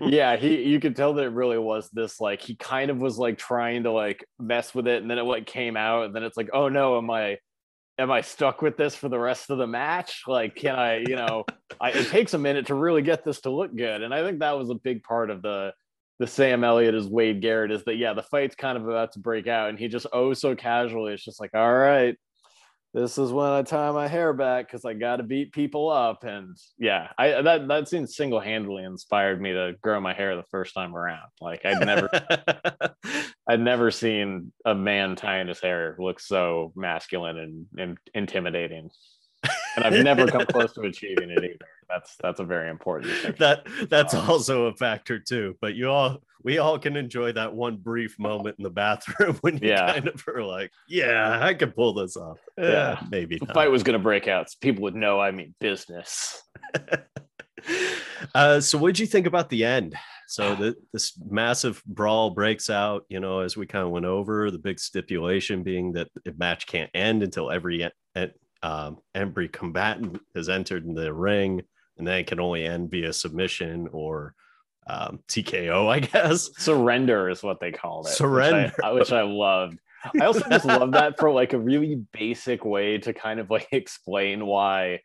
yeah, 0.00 0.36
he 0.36 0.62
you 0.62 0.78
could 0.78 0.94
tell 0.94 1.14
that 1.14 1.24
it 1.24 1.32
really 1.32 1.58
was 1.58 1.90
this 1.90 2.20
like 2.20 2.40
he 2.40 2.54
kind 2.54 2.92
of 2.92 2.98
was 2.98 3.18
like 3.18 3.38
trying 3.38 3.82
to 3.82 3.90
like 3.90 4.24
mess 4.38 4.72
with 4.72 4.86
it, 4.86 5.02
and 5.02 5.10
then 5.10 5.18
it 5.18 5.24
like 5.24 5.46
came 5.46 5.76
out, 5.76 6.06
and 6.06 6.14
then 6.14 6.22
it's 6.22 6.36
like, 6.36 6.50
oh 6.52 6.68
no, 6.68 6.96
am 6.96 7.10
I 7.10 7.38
am 7.98 8.10
I 8.10 8.20
stuck 8.20 8.62
with 8.62 8.76
this 8.76 8.94
for 8.94 9.08
the 9.08 9.18
rest 9.18 9.50
of 9.50 9.58
the 9.58 9.66
match? 9.66 10.22
Like, 10.26 10.54
can 10.54 10.76
I, 10.76 10.98
you 10.98 11.16
know, 11.16 11.44
I, 11.80 11.90
it 11.90 12.08
takes 12.08 12.34
a 12.34 12.38
minute 12.38 12.66
to 12.66 12.74
really 12.74 13.02
get 13.02 13.24
this 13.24 13.40
to 13.42 13.50
look 13.50 13.74
good, 13.74 14.02
and 14.02 14.14
I 14.14 14.22
think 14.22 14.38
that 14.38 14.56
was 14.56 14.70
a 14.70 14.74
big 14.74 15.02
part 15.02 15.30
of 15.30 15.42
the 15.42 15.72
the 16.20 16.26
Sam 16.26 16.64
Elliott 16.64 16.96
as 16.96 17.06
Wade 17.06 17.40
Garrett 17.40 17.70
is 17.70 17.84
that 17.84 17.94
yeah, 17.94 18.12
the 18.12 18.24
fight's 18.24 18.56
kind 18.56 18.76
of 18.76 18.88
about 18.88 19.12
to 19.12 19.20
break 19.20 19.46
out, 19.46 19.68
and 19.68 19.78
he 19.78 19.88
just 19.88 20.06
oh 20.12 20.32
so 20.32 20.54
casually, 20.54 21.12
it's 21.12 21.24
just 21.24 21.40
like, 21.40 21.54
all 21.54 21.74
right, 21.74 22.16
this 22.94 23.18
is 23.18 23.32
when 23.32 23.50
I 23.50 23.62
tie 23.62 23.90
my 23.90 24.08
hair 24.08 24.32
back 24.32 24.66
because 24.66 24.84
I 24.84 24.94
got 24.94 25.16
to 25.16 25.22
beat 25.22 25.52
people 25.52 25.90
up. 25.90 26.24
And 26.24 26.56
yeah, 26.78 27.08
I 27.18 27.42
that 27.42 27.68
that 27.68 27.88
scene 27.88 28.06
single 28.06 28.40
handedly 28.40 28.84
inspired 28.84 29.40
me 29.40 29.52
to 29.52 29.74
grow 29.82 30.00
my 30.00 30.14
hair 30.14 30.36
the 30.36 30.44
first 30.50 30.74
time 30.74 30.96
around. 30.96 31.28
Like 31.40 31.64
I'd 31.64 31.84
never, 31.84 32.08
I'd 33.48 33.60
never 33.60 33.90
seen 33.90 34.52
a 34.64 34.74
man 34.74 35.16
tying 35.16 35.48
his 35.48 35.60
hair 35.60 35.96
look 35.98 36.20
so 36.20 36.72
masculine 36.74 37.38
and, 37.38 37.66
and 37.76 37.98
intimidating 38.14 38.90
and 39.76 39.84
I've 39.84 40.04
never 40.04 40.26
come 40.26 40.46
close 40.46 40.72
to 40.74 40.82
achieving 40.82 41.30
it 41.30 41.44
either. 41.44 41.58
That's 41.88 42.16
that's 42.16 42.40
a 42.40 42.44
very 42.44 42.70
important. 42.70 43.12
That 43.38 43.66
that's 43.88 44.14
um, 44.14 44.28
also 44.28 44.66
a 44.66 44.74
factor 44.74 45.18
too. 45.18 45.56
But 45.60 45.74
you 45.74 45.88
all, 45.88 46.18
we 46.42 46.58
all 46.58 46.78
can 46.78 46.96
enjoy 46.96 47.32
that 47.32 47.54
one 47.54 47.76
brief 47.76 48.18
moment 48.18 48.56
in 48.58 48.64
the 48.64 48.70
bathroom 48.70 49.36
when 49.40 49.58
you 49.58 49.68
yeah. 49.68 49.92
kind 49.92 50.08
of 50.08 50.24
are 50.28 50.42
like, 50.42 50.72
"Yeah, 50.88 51.38
I 51.40 51.54
can 51.54 51.70
pull 51.70 51.94
this 51.94 52.16
off." 52.16 52.38
Yeah, 52.56 52.68
yeah 52.68 53.00
maybe 53.10 53.38
the 53.38 53.46
not. 53.46 53.54
fight 53.54 53.70
was 53.70 53.82
going 53.82 53.98
to 53.98 54.02
break 54.02 54.28
out. 54.28 54.50
So 54.50 54.56
people 54.60 54.82
would 54.82 54.94
know 54.94 55.20
I 55.20 55.30
mean 55.30 55.54
business. 55.60 56.42
uh, 58.34 58.60
so, 58.60 58.78
what 58.78 58.88
did 58.88 58.98
you 58.98 59.06
think 59.06 59.26
about 59.26 59.48
the 59.48 59.64
end? 59.64 59.94
So 60.26 60.54
the, 60.54 60.76
this 60.92 61.18
massive 61.30 61.82
brawl 61.86 62.30
breaks 62.30 62.68
out. 62.68 63.04
You 63.08 63.20
know, 63.20 63.40
as 63.40 63.56
we 63.56 63.66
kind 63.66 63.84
of 63.84 63.92
went 63.92 64.04
over, 64.04 64.50
the 64.50 64.58
big 64.58 64.78
stipulation 64.78 65.62
being 65.62 65.92
that 65.92 66.08
the 66.24 66.34
match 66.36 66.66
can't 66.66 66.90
end 66.92 67.22
until 67.22 67.50
every 67.50 67.88
um, 68.62 68.98
every 69.14 69.48
combatant 69.48 70.20
has 70.34 70.48
entered 70.48 70.84
in 70.84 70.94
the 70.94 71.12
ring, 71.12 71.62
and 71.98 72.06
then 72.06 72.20
it 72.20 72.26
can 72.26 72.40
only 72.40 72.64
end 72.64 72.90
via 72.90 73.12
submission 73.12 73.88
or 73.92 74.34
um, 74.86 75.20
TKO, 75.28 75.88
I 75.88 76.00
guess. 76.00 76.50
Surrender 76.56 77.28
is 77.28 77.42
what 77.42 77.60
they 77.60 77.72
called 77.72 78.06
it. 78.06 78.10
Surrender, 78.10 78.72
which 78.76 78.84
I, 78.84 78.92
which 78.92 79.12
I 79.12 79.22
loved. 79.22 79.78
I 80.20 80.24
also 80.24 80.48
just 80.48 80.64
love 80.64 80.92
that 80.92 81.18
for 81.18 81.30
like 81.30 81.52
a 81.52 81.58
really 81.58 81.96
basic 82.12 82.64
way 82.64 82.98
to 82.98 83.12
kind 83.12 83.40
of 83.40 83.50
like 83.50 83.68
explain 83.72 84.46
why, 84.46 85.00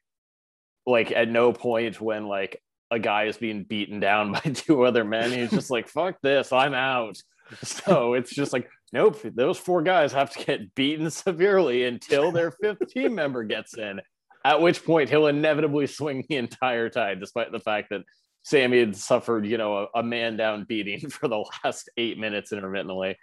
like, 0.85 1.11
at 1.11 1.29
no 1.29 1.51
point 1.51 1.99
when 1.99 2.27
like 2.27 2.61
a 2.91 2.99
guy 2.99 3.25
is 3.25 3.37
being 3.37 3.63
beaten 3.63 3.99
down 3.99 4.31
by 4.33 4.39
two 4.39 4.83
other 4.83 5.03
men, 5.03 5.31
he's 5.31 5.51
just 5.51 5.71
like, 5.71 5.87
fuck 5.87 6.15
this, 6.21 6.51
I'm 6.51 6.73
out. 6.73 7.17
So 7.61 8.13
it's 8.13 8.33
just 8.33 8.53
like, 8.53 8.67
nope, 8.93 9.19
those 9.35 9.59
four 9.59 9.83
guys 9.83 10.13
have 10.13 10.31
to 10.31 10.43
get 10.43 10.73
beaten 10.73 11.11
severely 11.11 11.83
until 11.83 12.31
their 12.31 12.51
fifth 12.51 12.87
team 12.87 13.13
member 13.13 13.43
gets 13.43 13.77
in. 13.77 13.99
At 14.45 14.61
which 14.61 14.83
point 14.83 15.09
he'll 15.09 15.27
inevitably 15.27 15.87
swing 15.87 16.25
the 16.27 16.35
entire 16.35 16.89
tide, 16.89 17.19
despite 17.19 17.51
the 17.51 17.59
fact 17.59 17.89
that 17.91 18.01
Sammy 18.43 18.79
had 18.79 18.95
suffered, 18.95 19.45
you 19.45 19.57
know, 19.57 19.87
a, 19.93 19.99
a 19.99 20.03
man 20.03 20.35
down 20.37 20.65
beating 20.65 20.99
for 21.09 21.27
the 21.27 21.45
last 21.63 21.89
eight 21.97 22.17
minutes 22.17 22.51
intermittently. 22.51 23.17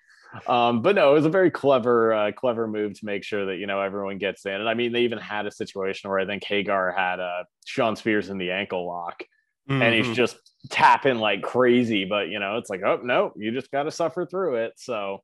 Um, 0.46 0.82
but 0.82 0.94
no, 0.94 1.10
it 1.10 1.14
was 1.14 1.26
a 1.26 1.30
very 1.30 1.50
clever, 1.50 2.12
uh, 2.12 2.32
clever 2.32 2.68
move 2.68 2.98
to 2.98 3.04
make 3.04 3.24
sure 3.24 3.46
that 3.46 3.56
you 3.56 3.66
know 3.66 3.80
everyone 3.80 4.18
gets 4.18 4.46
in. 4.46 4.52
And 4.52 4.68
I 4.68 4.74
mean, 4.74 4.92
they 4.92 5.02
even 5.02 5.18
had 5.18 5.46
a 5.46 5.50
situation 5.50 6.08
where 6.08 6.20
I 6.20 6.26
think 6.26 6.44
Hager 6.44 6.92
had 6.92 7.20
uh, 7.20 7.44
Shawn 7.66 7.96
Spears 7.96 8.30
in 8.30 8.38
the 8.38 8.52
ankle 8.52 8.86
lock, 8.86 9.24
mm-hmm. 9.68 9.82
and 9.82 9.94
he's 9.94 10.06
mm-hmm. 10.06 10.14
just 10.14 10.36
tapping 10.70 11.18
like 11.18 11.42
crazy. 11.42 12.04
But 12.04 12.28
you 12.28 12.38
know, 12.38 12.58
it's 12.58 12.70
like, 12.70 12.82
oh 12.84 13.00
no, 13.02 13.32
you 13.36 13.50
just 13.50 13.72
got 13.72 13.84
to 13.84 13.90
suffer 13.90 14.24
through 14.24 14.56
it. 14.56 14.74
So 14.76 15.22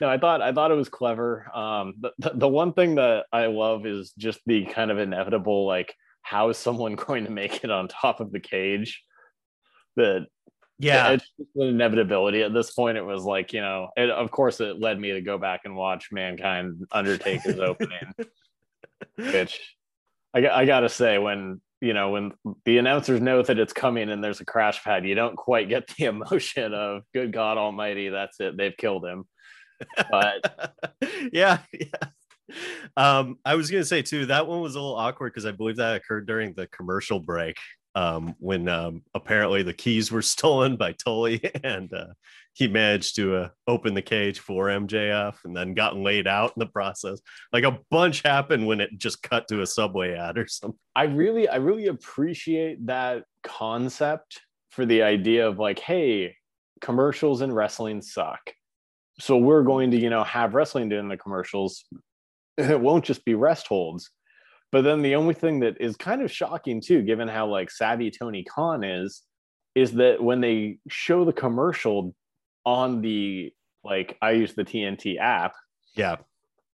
no, 0.00 0.08
I 0.08 0.18
thought 0.18 0.42
I 0.42 0.52
thought 0.52 0.70
it 0.70 0.74
was 0.74 0.88
clever. 0.88 1.46
Um, 1.54 1.94
the, 2.18 2.32
the 2.34 2.48
one 2.48 2.72
thing 2.72 2.96
that 2.96 3.26
I 3.32 3.46
love 3.46 3.86
is 3.86 4.12
just 4.18 4.40
the 4.46 4.64
kind 4.66 4.90
of 4.90 4.98
inevitable 4.98 5.66
like 5.66 5.94
how 6.22 6.48
is 6.48 6.58
someone 6.58 6.94
going 7.06 7.24
to 7.24 7.30
make 7.30 7.64
it 7.64 7.70
on 7.70 7.88
top 7.88 8.20
of 8.20 8.32
the 8.32 8.40
cage? 8.40 9.02
That 9.96 10.26
yeah, 10.78 11.12
it's 11.12 11.30
an 11.54 11.68
inevitability 11.68 12.42
at 12.42 12.52
this 12.52 12.72
point. 12.72 12.98
It 12.98 13.04
was 13.04 13.24
like 13.24 13.52
you 13.52 13.62
know, 13.62 13.88
it, 13.96 14.10
of 14.10 14.30
course, 14.30 14.60
it 14.60 14.78
led 14.78 15.00
me 15.00 15.12
to 15.12 15.22
go 15.22 15.38
back 15.38 15.62
and 15.64 15.74
watch 15.74 16.08
Mankind 16.12 16.86
Undertaker's 16.92 17.58
opening, 17.58 18.12
which 19.16 19.60
I, 20.34 20.46
I 20.48 20.66
gotta 20.66 20.90
say 20.90 21.16
when 21.16 21.62
you 21.80 21.94
know 21.94 22.10
when 22.10 22.32
the 22.66 22.76
announcers 22.76 23.22
know 23.22 23.40
that 23.40 23.58
it's 23.58 23.72
coming 23.72 24.10
and 24.10 24.22
there's 24.22 24.40
a 24.40 24.44
crash 24.44 24.84
pad, 24.84 25.06
you 25.06 25.14
don't 25.14 25.36
quite 25.36 25.70
get 25.70 25.88
the 25.96 26.04
emotion 26.06 26.74
of 26.74 27.04
"Good 27.14 27.32
God 27.32 27.56
Almighty, 27.56 28.10
that's 28.10 28.38
it, 28.40 28.58
they've 28.58 28.76
killed 28.76 29.06
him." 29.06 29.24
But 30.10 30.74
yeah, 31.32 31.58
yeah. 31.72 32.08
Um, 32.96 33.38
I 33.44 33.54
was 33.56 33.70
gonna 33.70 33.84
say 33.84 34.02
too 34.02 34.26
that 34.26 34.46
one 34.46 34.60
was 34.60 34.74
a 34.74 34.80
little 34.80 34.96
awkward 34.96 35.32
because 35.32 35.46
I 35.46 35.52
believe 35.52 35.76
that 35.76 35.96
occurred 35.96 36.26
during 36.26 36.54
the 36.54 36.66
commercial 36.68 37.20
break. 37.20 37.56
Um, 37.94 38.34
when 38.40 38.68
um, 38.68 39.04
apparently 39.14 39.62
the 39.62 39.72
keys 39.72 40.12
were 40.12 40.20
stolen 40.36 40.76
by 40.76 40.92
Tully 40.92 41.40
and 41.64 41.90
uh, 41.94 42.08
he 42.52 42.68
managed 42.68 43.16
to 43.16 43.36
uh, 43.36 43.48
open 43.66 43.94
the 43.94 44.02
cage 44.02 44.38
for 44.38 44.66
MJF 44.66 45.36
and 45.44 45.56
then 45.56 45.72
got 45.72 45.96
laid 45.96 46.26
out 46.26 46.52
in 46.56 46.60
the 46.60 46.66
process. 46.66 47.20
Like 47.54 47.64
a 47.64 47.78
bunch 47.90 48.20
happened 48.20 48.66
when 48.66 48.82
it 48.82 48.90
just 48.98 49.22
cut 49.22 49.48
to 49.48 49.62
a 49.62 49.66
subway 49.66 50.14
ad 50.14 50.36
or 50.36 50.46
something. 50.46 50.78
I 50.94 51.04
really, 51.04 51.48
I 51.48 51.56
really 51.56 51.86
appreciate 51.86 52.84
that 52.84 53.24
concept 53.42 54.42
for 54.68 54.84
the 54.84 55.02
idea 55.02 55.48
of 55.48 55.58
like, 55.58 55.78
hey, 55.78 56.36
commercials 56.80 57.40
and 57.40 57.54
wrestling 57.54 58.02
suck 58.02 58.52
so 59.18 59.36
we're 59.36 59.62
going 59.62 59.90
to 59.92 59.98
you 59.98 60.10
know 60.10 60.24
have 60.24 60.54
wrestling 60.54 60.90
in 60.92 61.08
the 61.08 61.16
commercials. 61.16 61.84
It 62.58 62.80
won't 62.80 63.04
just 63.04 63.22
be 63.26 63.34
rest 63.34 63.66
holds. 63.66 64.10
But 64.72 64.80
then 64.80 65.02
the 65.02 65.14
only 65.16 65.34
thing 65.34 65.60
that 65.60 65.78
is 65.78 65.94
kind 65.94 66.22
of 66.22 66.32
shocking 66.32 66.80
too 66.80 67.02
given 67.02 67.28
how 67.28 67.46
like 67.48 67.70
savvy 67.70 68.10
tony 68.10 68.44
khan 68.44 68.82
is 68.82 69.22
is 69.74 69.92
that 69.92 70.22
when 70.22 70.40
they 70.40 70.78
show 70.88 71.26
the 71.26 71.34
commercial 71.34 72.14
on 72.64 73.02
the 73.02 73.52
like 73.84 74.16
i 74.20 74.32
use 74.32 74.54
the 74.54 74.64
tnt 74.64 75.18
app 75.20 75.52
yeah 75.94 76.16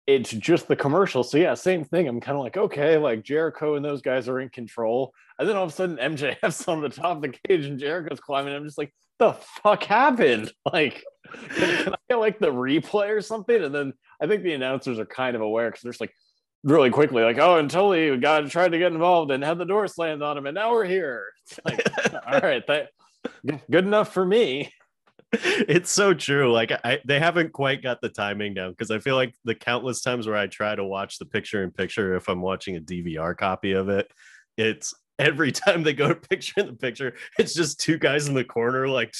it's 0.08 0.32
just 0.32 0.68
the 0.68 0.76
commercial 0.76 1.24
so 1.24 1.38
yeah 1.38 1.54
same 1.54 1.84
thing 1.84 2.08
i'm 2.08 2.22
kind 2.22 2.38
of 2.38 2.44
like 2.44 2.58
okay 2.58 2.98
like 2.98 3.24
jericho 3.24 3.76
and 3.76 3.84
those 3.84 4.02
guys 4.02 4.28
are 4.30 4.40
in 4.40 4.50
control 4.50 5.14
and 5.38 5.48
then 5.48 5.56
all 5.56 5.66
of 5.66 5.70
a 5.70 5.74
sudden 5.74 5.98
mjf's 5.98 6.68
on 6.68 6.82
the 6.82 6.90
top 6.90 7.18
of 7.18 7.22
the 7.22 7.36
cage 7.48 7.66
and 7.66 7.80
jericho's 7.80 8.20
climbing 8.20 8.54
i'm 8.54 8.64
just 8.64 8.78
like 8.78 8.94
the 9.20 9.34
fuck 9.34 9.84
happened 9.84 10.52
like 10.74 11.04
can, 11.56 11.94
I 11.94 11.98
get 12.10 12.20
like 12.20 12.40
the 12.40 12.52
replay 12.52 13.10
or 13.10 13.22
something? 13.22 13.64
And 13.64 13.74
then 13.74 13.94
I 14.22 14.28
think 14.28 14.44
the 14.44 14.54
announcers 14.54 15.00
are 15.00 15.06
kind 15.06 15.36
of 15.36 15.42
aware 15.42 15.70
because 15.70 15.84
there's 15.84 16.02
like, 16.02 16.14
really 16.64 16.90
quickly, 16.90 17.24
like, 17.24 17.38
oh, 17.38 17.58
and 17.58 17.70
totally 17.70 18.18
God 18.18 18.50
tried 18.50 18.72
to 18.72 18.80
get 18.80 18.92
involved 18.92 19.32
and 19.32 19.44
had 19.44 19.58
the 19.58 19.66
door 19.66 19.88
slammed 19.88 20.22
on 20.22 20.38
him, 20.38 20.46
and 20.48 20.56
now 20.56 20.72
we're 20.72 20.86
here. 20.86 21.26
It's 21.46 21.60
Like, 21.66 21.88
all 22.26 22.40
right, 22.40 22.66
that 22.68 22.90
good 23.70 23.86
enough 23.86 24.14
for 24.14 24.26
me. 24.26 24.74
It's 25.68 25.92
so 25.92 26.14
true. 26.14 26.52
Like 26.52 26.72
I 26.84 27.00
they 27.06 27.20
haven't 27.20 27.54
quite 27.54 27.82
got 27.82 28.02
the 28.02 28.10
timing 28.10 28.54
down 28.54 28.72
because 28.72 28.92
I 28.92 29.00
feel 29.00 29.16
like 29.16 29.36
the 29.44 29.56
countless 29.56 30.02
times 30.02 30.28
where 30.28 30.38
I 30.38 30.48
try 30.48 30.76
to 30.76 30.84
watch 30.84 31.18
the 31.18 31.26
picture 31.26 31.64
in 31.64 31.72
picture 31.72 32.16
if 32.16 32.28
I'm 32.28 32.42
watching 32.42 32.76
a 32.76 32.82
DVR 32.82 33.36
copy 33.38 33.74
of 33.74 33.90
it, 33.90 34.12
it's 34.58 34.94
every 35.20 35.52
time 35.64 35.84
they 35.84 35.94
go 35.94 36.10
to 36.10 36.16
picture 36.16 36.62
in 36.62 36.68
the 36.68 36.74
picture, 36.74 37.16
it's 37.38 37.54
just 37.54 37.80
two 37.80 37.98
guys 37.98 38.28
in 38.28 38.34
the 38.34 38.44
corner 38.44 38.88
like 38.88 39.14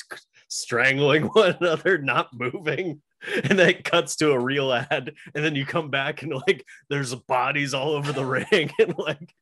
strangling 0.48 1.24
one 1.34 1.56
another, 1.60 1.98
not 1.98 2.30
moving. 2.34 3.02
and 3.44 3.58
then 3.58 3.70
it 3.70 3.84
cuts 3.84 4.16
to 4.18 4.32
a 4.32 4.40
real 4.40 4.72
ad 4.72 5.14
and 5.34 5.44
then 5.44 5.56
you 5.56 5.66
come 5.66 5.90
back 5.90 6.22
and 6.22 6.34
like 6.48 6.66
there's 6.90 7.16
bodies 7.16 7.74
all 7.74 7.92
over 7.92 8.12
the 8.12 8.26
ring 8.26 8.72
and 8.80 8.98
like 8.98 9.34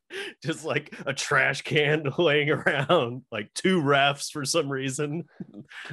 just 0.44 0.66
like 0.66 0.96
a 1.06 1.14
trash 1.14 1.62
can 1.62 2.06
laying 2.18 2.50
around 2.50 3.24
like 3.32 3.54
two 3.54 3.82
refs 3.82 4.32
for 4.32 4.46
some 4.46 4.70
reason. 4.70 5.26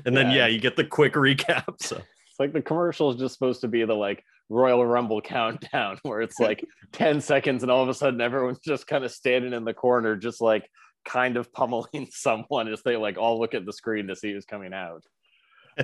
And 0.04 0.16
then 0.16 0.28
yeah, 0.28 0.38
yeah 0.38 0.46
you 0.46 0.60
get 0.60 0.76
the 0.76 0.84
quick 0.84 1.14
recap 1.14 1.80
so. 1.80 1.96
It's 1.96 2.40
like 2.40 2.52
the 2.52 2.62
commercial 2.62 3.10
is 3.10 3.16
just 3.16 3.34
supposed 3.34 3.60
to 3.60 3.68
be 3.68 3.84
the 3.84 3.94
like 3.94 4.24
royal 4.48 4.84
rumble 4.84 5.20
countdown 5.20 5.98
where 6.02 6.22
it's 6.22 6.38
like 6.38 6.64
10 6.92 7.20
seconds 7.20 7.62
and 7.62 7.70
all 7.70 7.82
of 7.82 7.88
a 7.88 7.94
sudden 7.94 8.20
everyone's 8.20 8.58
just 8.58 8.86
kind 8.86 9.04
of 9.04 9.10
standing 9.10 9.52
in 9.52 9.64
the 9.64 9.74
corner 9.74 10.16
just 10.16 10.40
like 10.40 10.68
kind 11.04 11.36
of 11.36 11.52
pummeling 11.52 12.08
someone 12.10 12.68
as 12.68 12.82
they 12.82 12.96
like 12.96 13.18
all 13.18 13.38
look 13.38 13.54
at 13.54 13.66
the 13.66 13.72
screen 13.72 14.06
to 14.06 14.16
see 14.16 14.32
who's 14.32 14.44
coming 14.44 14.72
out 14.72 15.02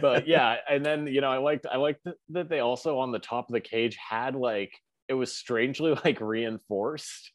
but 0.00 0.26
yeah, 0.28 0.56
and 0.68 0.84
then 0.84 1.06
you 1.06 1.20
know, 1.20 1.30
I 1.30 1.38
liked 1.38 1.66
I 1.70 1.76
liked 1.76 2.06
that 2.30 2.48
they 2.48 2.60
also 2.60 2.98
on 2.98 3.12
the 3.12 3.18
top 3.18 3.48
of 3.48 3.52
the 3.52 3.60
cage 3.60 3.96
had 3.96 4.34
like 4.34 4.72
it 5.08 5.14
was 5.14 5.34
strangely 5.34 5.96
like 6.04 6.20
reinforced 6.20 7.32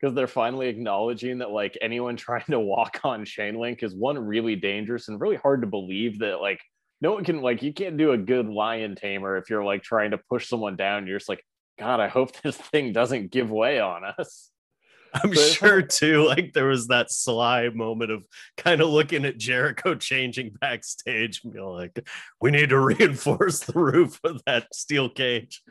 because 0.00 0.14
they're 0.14 0.26
finally 0.26 0.68
acknowledging 0.68 1.38
that 1.38 1.50
like 1.50 1.76
anyone 1.80 2.16
trying 2.16 2.46
to 2.48 2.60
walk 2.60 3.00
on 3.04 3.24
chain 3.24 3.56
link 3.58 3.82
is 3.82 3.94
one 3.94 4.18
really 4.18 4.56
dangerous 4.56 5.08
and 5.08 5.20
really 5.20 5.36
hard 5.36 5.60
to 5.60 5.66
believe 5.66 6.18
that 6.20 6.40
like 6.40 6.60
no 7.00 7.12
one 7.12 7.24
can 7.24 7.40
like 7.40 7.62
you 7.62 7.72
can't 7.72 7.96
do 7.96 8.12
a 8.12 8.18
good 8.18 8.46
lion 8.46 8.94
tamer 8.94 9.36
if 9.36 9.48
you're 9.48 9.64
like 9.64 9.82
trying 9.82 10.10
to 10.10 10.18
push 10.18 10.48
someone 10.48 10.76
down. 10.76 11.06
You're 11.06 11.18
just 11.18 11.28
like 11.28 11.44
god 11.80 11.98
i 11.98 12.08
hope 12.08 12.38
this 12.42 12.56
thing 12.56 12.92
doesn't 12.92 13.32
give 13.32 13.50
way 13.50 13.80
on 13.80 14.02
us 14.04 14.50
I'm 15.14 15.30
but, 15.30 15.38
sure 15.38 15.82
too. 15.82 16.26
Like 16.26 16.52
there 16.52 16.66
was 16.66 16.88
that 16.88 17.10
sly 17.10 17.68
moment 17.70 18.10
of 18.10 18.24
kind 18.56 18.80
of 18.80 18.88
looking 18.88 19.24
at 19.24 19.38
Jericho 19.38 19.94
changing 19.96 20.54
backstage 20.60 21.40
and 21.44 21.52
being 21.52 21.64
like, 21.64 22.06
we 22.40 22.50
need 22.50 22.70
to 22.70 22.78
reinforce 22.80 23.60
the 23.60 23.78
roof 23.78 24.20
of 24.24 24.42
that 24.46 24.74
steel 24.74 25.08
cage. 25.08 25.62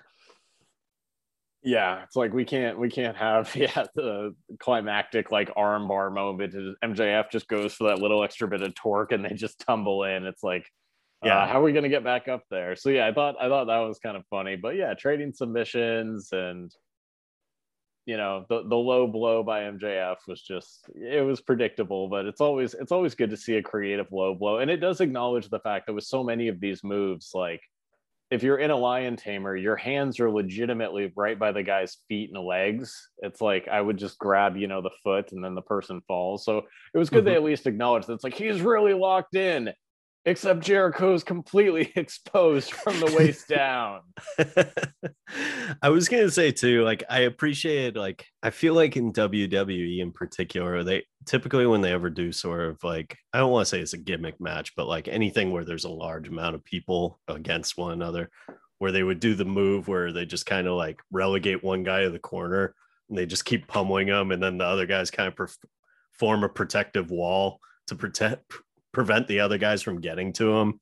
Yeah, 1.61 2.03
it's 2.03 2.15
like 2.15 2.33
we 2.33 2.45
can't 2.45 2.79
we 2.79 2.89
can't 2.89 3.17
have 3.17 3.53
yeah 3.55 3.85
the 3.95 4.35
climactic 4.59 5.31
like 5.31 5.53
armbar 5.55 6.13
moment. 6.13 6.55
MJF 6.83 7.31
just 7.31 7.47
goes 7.47 7.73
for 7.73 7.89
that 7.89 7.99
little 7.99 8.23
extra 8.23 8.47
bit 8.47 8.61
of 8.61 8.73
torque 8.75 9.11
and 9.11 9.23
they 9.23 9.33
just 9.33 9.59
tumble 9.59 10.03
in. 10.03 10.25
It's 10.25 10.43
like, 10.43 10.69
yeah, 11.23 11.39
uh, 11.39 11.47
how 11.47 11.59
are 11.59 11.63
we 11.63 11.73
gonna 11.73 11.89
get 11.89 12.03
back 12.03 12.29
up 12.29 12.43
there? 12.49 12.75
So 12.77 12.89
yeah, 12.89 13.07
I 13.07 13.13
thought 13.13 13.35
I 13.41 13.49
thought 13.49 13.65
that 13.65 13.79
was 13.79 13.99
kind 13.99 14.15
of 14.15 14.23
funny. 14.29 14.55
But 14.55 14.75
yeah, 14.75 14.93
trading 14.93 15.33
submissions 15.33 16.29
and 16.31 16.71
you 18.09 18.17
know 18.17 18.43
the 18.49 18.63
the 18.67 18.75
low 18.75 19.05
blow 19.05 19.43
by 19.43 19.61
MJF 19.61 20.15
was 20.27 20.41
just 20.41 20.89
it 20.95 21.23
was 21.23 21.41
predictable, 21.41 22.09
but 22.09 22.25
it's 22.25 22.41
always 22.41 22.73
it's 22.73 22.91
always 22.91 23.13
good 23.13 23.29
to 23.29 23.37
see 23.37 23.57
a 23.57 23.61
creative 23.61 24.07
low 24.11 24.33
blow, 24.33 24.57
and 24.57 24.71
it 24.71 24.77
does 24.77 24.99
acknowledge 24.99 25.47
the 25.47 25.59
fact 25.59 25.85
that 25.85 25.93
with 25.93 26.05
so 26.05 26.23
many 26.23 26.47
of 26.47 26.59
these 26.59 26.83
moves, 26.83 27.29
like 27.35 27.61
if 28.31 28.41
you're 28.41 28.57
in 28.57 28.71
a 28.71 28.75
lion 28.75 29.15
tamer, 29.15 29.55
your 29.55 29.75
hands 29.75 30.19
are 30.19 30.31
legitimately 30.31 31.13
right 31.15 31.37
by 31.37 31.51
the 31.51 31.61
guy's 31.61 31.97
feet 32.07 32.31
and 32.33 32.43
legs. 32.43 33.09
It's 33.19 33.41
like 33.41 33.67
I 33.67 33.79
would 33.79 33.97
just 33.97 34.17
grab, 34.17 34.57
you 34.57 34.67
know, 34.67 34.81
the 34.81 34.91
foot 35.03 35.31
and 35.31 35.43
then 35.43 35.53
the 35.53 35.61
person 35.61 36.01
falls. 36.07 36.43
So 36.43 36.63
it 36.95 36.97
was 36.97 37.11
good 37.11 37.19
mm-hmm. 37.19 37.25
they 37.29 37.35
at 37.35 37.43
least 37.43 37.67
acknowledged 37.67 38.07
that 38.07 38.13
it's 38.13 38.23
like 38.23 38.33
he's 38.33 38.61
really 38.61 38.93
locked 38.93 39.35
in 39.35 39.69
except 40.25 40.61
Jericho's 40.61 41.23
completely 41.23 41.91
exposed 41.95 42.71
from 42.71 42.99
the 42.99 43.15
waist 43.17 43.47
down. 43.47 44.01
I 45.81 45.89
was 45.89 46.09
gonna 46.09 46.29
say 46.29 46.51
too, 46.51 46.83
like 46.83 47.03
I 47.09 47.19
appreciate 47.21 47.95
like 47.95 48.25
I 48.43 48.49
feel 48.49 48.73
like 48.73 48.97
in 48.97 49.13
WWE 49.13 49.99
in 49.99 50.11
particular, 50.11 50.83
they 50.83 51.05
typically 51.25 51.65
when 51.65 51.81
they 51.81 51.91
ever 51.91 52.09
do 52.09 52.31
sort 52.31 52.61
of 52.61 52.83
like 52.83 53.17
I 53.33 53.39
don't 53.39 53.51
want 53.51 53.65
to 53.65 53.69
say 53.69 53.79
it's 53.79 53.93
a 53.93 53.97
gimmick 53.97 54.39
match, 54.39 54.75
but 54.75 54.87
like 54.87 55.07
anything 55.07 55.51
where 55.51 55.65
there's 55.65 55.85
a 55.85 55.89
large 55.89 56.27
amount 56.27 56.55
of 56.55 56.65
people 56.65 57.19
against 57.27 57.77
one 57.77 57.93
another, 57.93 58.29
where 58.79 58.91
they 58.91 59.03
would 59.03 59.19
do 59.19 59.35
the 59.35 59.45
move 59.45 59.87
where 59.87 60.11
they 60.11 60.25
just 60.25 60.45
kind 60.45 60.67
of 60.67 60.73
like 60.73 61.01
relegate 61.11 61.63
one 61.63 61.83
guy 61.83 62.03
to 62.03 62.09
the 62.09 62.19
corner 62.19 62.75
and 63.09 63.17
they 63.17 63.25
just 63.25 63.45
keep 63.45 63.67
pummeling 63.67 64.07
him, 64.07 64.31
and 64.31 64.41
then 64.41 64.57
the 64.57 64.65
other 64.65 64.85
guys 64.85 65.09
kind 65.09 65.27
of 65.27 65.35
perf- 65.35 65.57
form 66.11 66.43
a 66.43 66.49
protective 66.49 67.09
wall 67.09 67.59
to 67.87 67.95
protect 67.95 68.53
prevent 68.91 69.27
the 69.27 69.41
other 69.41 69.57
guys 69.57 69.81
from 69.81 70.01
getting 70.01 70.33
to 70.33 70.57
him. 70.57 70.79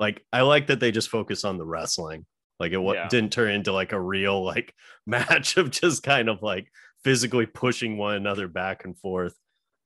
Like 0.00 0.24
I 0.32 0.42
like 0.42 0.68
that 0.68 0.80
they 0.80 0.90
just 0.90 1.08
focus 1.08 1.44
on 1.44 1.58
the 1.58 1.66
wrestling. 1.66 2.26
Like 2.60 2.72
it 2.72 2.80
yeah. 2.80 3.08
didn't 3.08 3.32
turn 3.32 3.52
into 3.52 3.72
like 3.72 3.92
a 3.92 4.00
real 4.00 4.44
like 4.44 4.74
match 5.06 5.56
of 5.56 5.70
just 5.70 6.02
kind 6.02 6.28
of 6.28 6.42
like 6.42 6.70
physically 7.04 7.46
pushing 7.46 7.96
one 7.96 8.14
another 8.14 8.48
back 8.48 8.84
and 8.84 8.96
forth. 8.98 9.34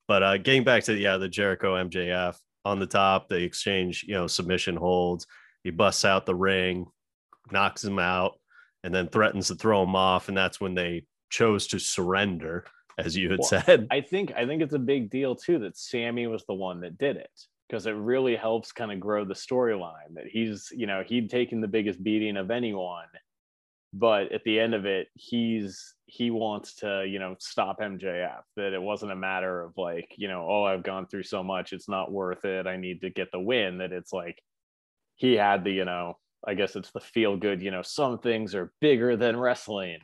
But 0.09 0.23
uh 0.23 0.39
getting 0.39 0.65
back 0.65 0.85
to 0.85 0.95
yeah, 0.95 1.17
the 1.17 1.29
Jericho 1.29 1.75
MJF 1.75 2.37
on 2.65 2.79
the 2.79 2.87
top, 2.87 3.29
they 3.29 3.43
exchange, 3.43 4.05
you 4.07 4.15
know, 4.15 4.27
submission 4.27 4.77
holds. 4.77 5.27
He 5.65 5.71
busts 5.71 6.05
out 6.05 6.27
the 6.27 6.35
ring, 6.35 6.87
knocks 7.51 7.85
him 7.85 7.99
out, 7.99 8.39
and 8.85 8.95
then 8.95 9.09
threatens 9.09 9.49
to 9.49 9.55
throw 9.55 9.83
him 9.83 9.95
off. 9.95 10.29
And 10.29 10.37
that's 10.37 10.61
when 10.61 10.75
they 10.75 11.05
chose 11.31 11.69
to 11.69 11.79
surrender, 11.79 12.65
as 12.99 13.17
you 13.17 13.31
had 13.31 13.41
well, 13.41 13.49
said. 13.49 13.87
I 13.91 14.01
think 14.01 14.33
I 14.37 14.47
think 14.47 14.63
it's 14.63 14.75
a 14.75 14.79
big 14.79 15.11
deal 15.11 15.37
too 15.37 15.61
that 15.61 15.77
Sammy 15.77 16.27
was 16.27 16.45
the 16.47 16.55
one 16.55 16.81
that 16.81 16.99
did 16.99 17.17
it 17.17 17.31
because 17.73 17.87
it 17.87 17.93
really 17.93 18.37
helps 18.37 18.71
kind 18.71 18.93
of 18.93 19.01
grow 19.01 19.25
the 19.25 19.33
storyline 19.33 20.13
that 20.15 20.27
he's 20.27 20.69
you 20.77 20.87
know 20.87 21.03
he'd 21.07 21.31
taken 21.31 21.63
the 21.63 21.67
biggest 21.67 22.03
beating 22.05 22.37
of 22.37 22.51
anyone 22.51 23.07
but 23.95 24.31
at 24.31 24.45
the 24.45 24.61
end 24.61 24.75
of 24.75 24.85
it 24.85 25.09
he's 25.15 25.95
he 26.05 26.31
wants 26.31 26.75
to 26.75 27.07
you 27.09 27.19
know 27.19 27.35
stop 27.39 27.81
mjf 27.81 28.43
that 28.57 28.75
it 28.75 28.83
wasn't 28.83 29.11
a 29.11 29.17
matter 29.17 29.63
of 29.63 29.73
like 29.79 30.07
you 30.17 30.29
know 30.29 30.47
oh 30.47 30.65
i've 30.65 30.83
gone 30.83 31.07
through 31.07 31.23
so 31.23 31.43
much 31.43 31.73
it's 31.73 31.89
not 31.89 32.13
worth 32.13 32.45
it 32.45 32.67
i 32.67 32.77
need 32.77 33.01
to 33.01 33.09
get 33.09 33.33
the 33.33 33.41
win 33.41 33.79
that 33.79 33.91
it's 33.91 34.13
like 34.13 34.39
he 35.15 35.33
had 35.33 35.65
the 35.65 35.73
you 35.73 35.87
know 35.87 36.19
i 36.47 36.53
guess 36.53 36.77
it's 36.77 36.91
the 36.91 37.01
feel 37.01 37.39
good 37.39 37.63
you 37.63 37.71
know 37.71 37.83
some 37.83 38.19
things 38.19 38.55
are 38.55 38.71
bigger 38.83 39.17
than 39.17 39.35
wrestling 39.35 39.99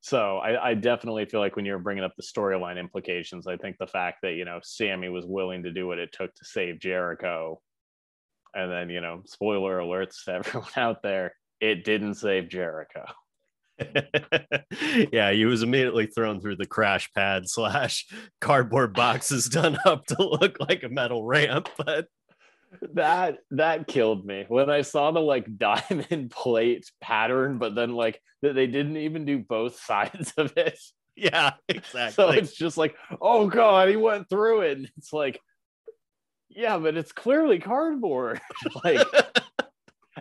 so 0.00 0.38
I, 0.38 0.70
I, 0.70 0.74
definitely 0.74 1.26
feel 1.26 1.40
like 1.40 1.56
when 1.56 1.64
you're 1.64 1.78
bringing 1.78 2.04
up 2.04 2.14
the 2.16 2.22
storyline 2.22 2.78
implications, 2.78 3.46
I 3.46 3.56
think 3.56 3.76
the 3.78 3.86
fact 3.86 4.18
that 4.22 4.32
you 4.32 4.44
know 4.44 4.58
Sammy 4.62 5.08
was 5.08 5.26
willing 5.26 5.62
to 5.64 5.72
do 5.72 5.86
what 5.86 5.98
it 5.98 6.10
took 6.12 6.34
to 6.34 6.44
save 6.44 6.80
Jericho, 6.80 7.60
and 8.54 8.70
then 8.72 8.88
you 8.88 9.00
know 9.00 9.22
spoiler 9.26 9.78
alerts 9.78 10.24
to 10.24 10.32
everyone 10.34 10.70
out 10.76 11.02
there, 11.02 11.34
it 11.60 11.84
didn't 11.84 12.14
save 12.14 12.48
Jericho. 12.48 13.04
yeah, 15.12 15.32
he 15.32 15.44
was 15.44 15.62
immediately 15.62 16.06
thrown 16.06 16.40
through 16.40 16.56
the 16.56 16.66
crash 16.66 17.10
pad 17.12 17.48
slash 17.48 18.06
cardboard 18.40 18.94
boxes 18.94 19.48
done 19.48 19.78
up 19.84 20.06
to 20.06 20.16
look 20.18 20.58
like 20.60 20.82
a 20.82 20.88
metal 20.88 21.24
ramp, 21.24 21.68
but 21.78 22.06
that 22.94 23.38
that 23.50 23.86
killed 23.86 24.24
me 24.24 24.44
when 24.48 24.70
I 24.70 24.82
saw 24.82 25.10
the 25.10 25.20
like 25.20 25.58
diamond 25.58 26.30
plate 26.30 26.90
pattern, 27.00 27.58
but 27.58 27.74
then 27.74 27.92
like 27.92 28.20
that 28.42 28.54
they 28.54 28.66
didn't 28.66 28.96
even 28.96 29.24
do 29.24 29.38
both 29.38 29.80
sides 29.80 30.32
of 30.36 30.52
it. 30.56 30.78
Yeah, 31.16 31.54
exactly. 31.68 32.12
So 32.12 32.30
it's 32.30 32.54
just 32.54 32.76
like, 32.76 32.94
oh 33.20 33.46
god, 33.48 33.88
he 33.88 33.96
went 33.96 34.28
through 34.28 34.62
it. 34.62 34.78
And 34.78 34.90
it's 34.96 35.12
like, 35.12 35.40
yeah, 36.48 36.78
but 36.78 36.96
it's 36.96 37.12
clearly 37.12 37.58
cardboard. 37.58 38.40
like 38.84 39.06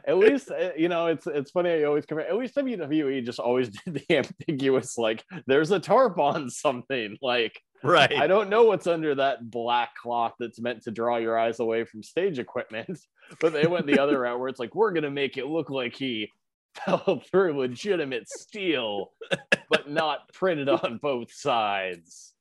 at 0.06 0.18
least 0.18 0.52
uh, 0.52 0.72
you 0.78 0.90
know 0.90 1.08
it's 1.08 1.28
it's 1.28 1.52
funny 1.52 1.72
I 1.72 1.84
always 1.84 2.06
compare. 2.06 2.28
At 2.28 2.38
least 2.38 2.56
WWE 2.56 3.24
just 3.26 3.40
always 3.40 3.70
did 3.70 4.06
the 4.08 4.18
ambiguous 4.18 4.98
like 4.98 5.24
there's 5.48 5.72
a 5.72 5.80
tarp 5.80 6.20
on 6.20 6.50
something 6.50 7.18
like 7.22 7.60
Right. 7.84 8.13
I 8.13 8.28
don't 8.28 8.50
know 8.50 8.63
what's 8.65 8.88
under 8.88 9.15
that 9.15 9.50
black 9.50 9.96
cloth 9.96 10.34
that's 10.39 10.60
meant 10.60 10.84
to 10.84 10.92
draw 10.92 11.18
your 11.18 11.38
eyes 11.38 11.60
away 11.60 11.86
from 11.86 12.04
stage 12.04 12.39
equipment, 12.39 13.00
but 13.39 13.54
they 13.54 13.68
went 13.68 13.88
the 13.88 14.00
other 14.00 14.20
route 14.22 14.39
where 14.39 14.50
it's 14.50 14.60
like, 14.60 14.76
we're 14.76 14.92
going 14.92 15.04
to 15.04 15.12
make 15.12 15.38
it 15.38 15.48
look 15.48 15.70
like 15.70 15.96
he 15.96 16.32
fell 16.86 17.22
through 17.32 17.60
legitimate 17.60 18.28
steel, 18.28 19.12
but 19.70 19.89
not 19.89 20.32
printed 20.34 20.70
on 20.70 21.00
both 21.02 21.32
sides. 21.32 22.34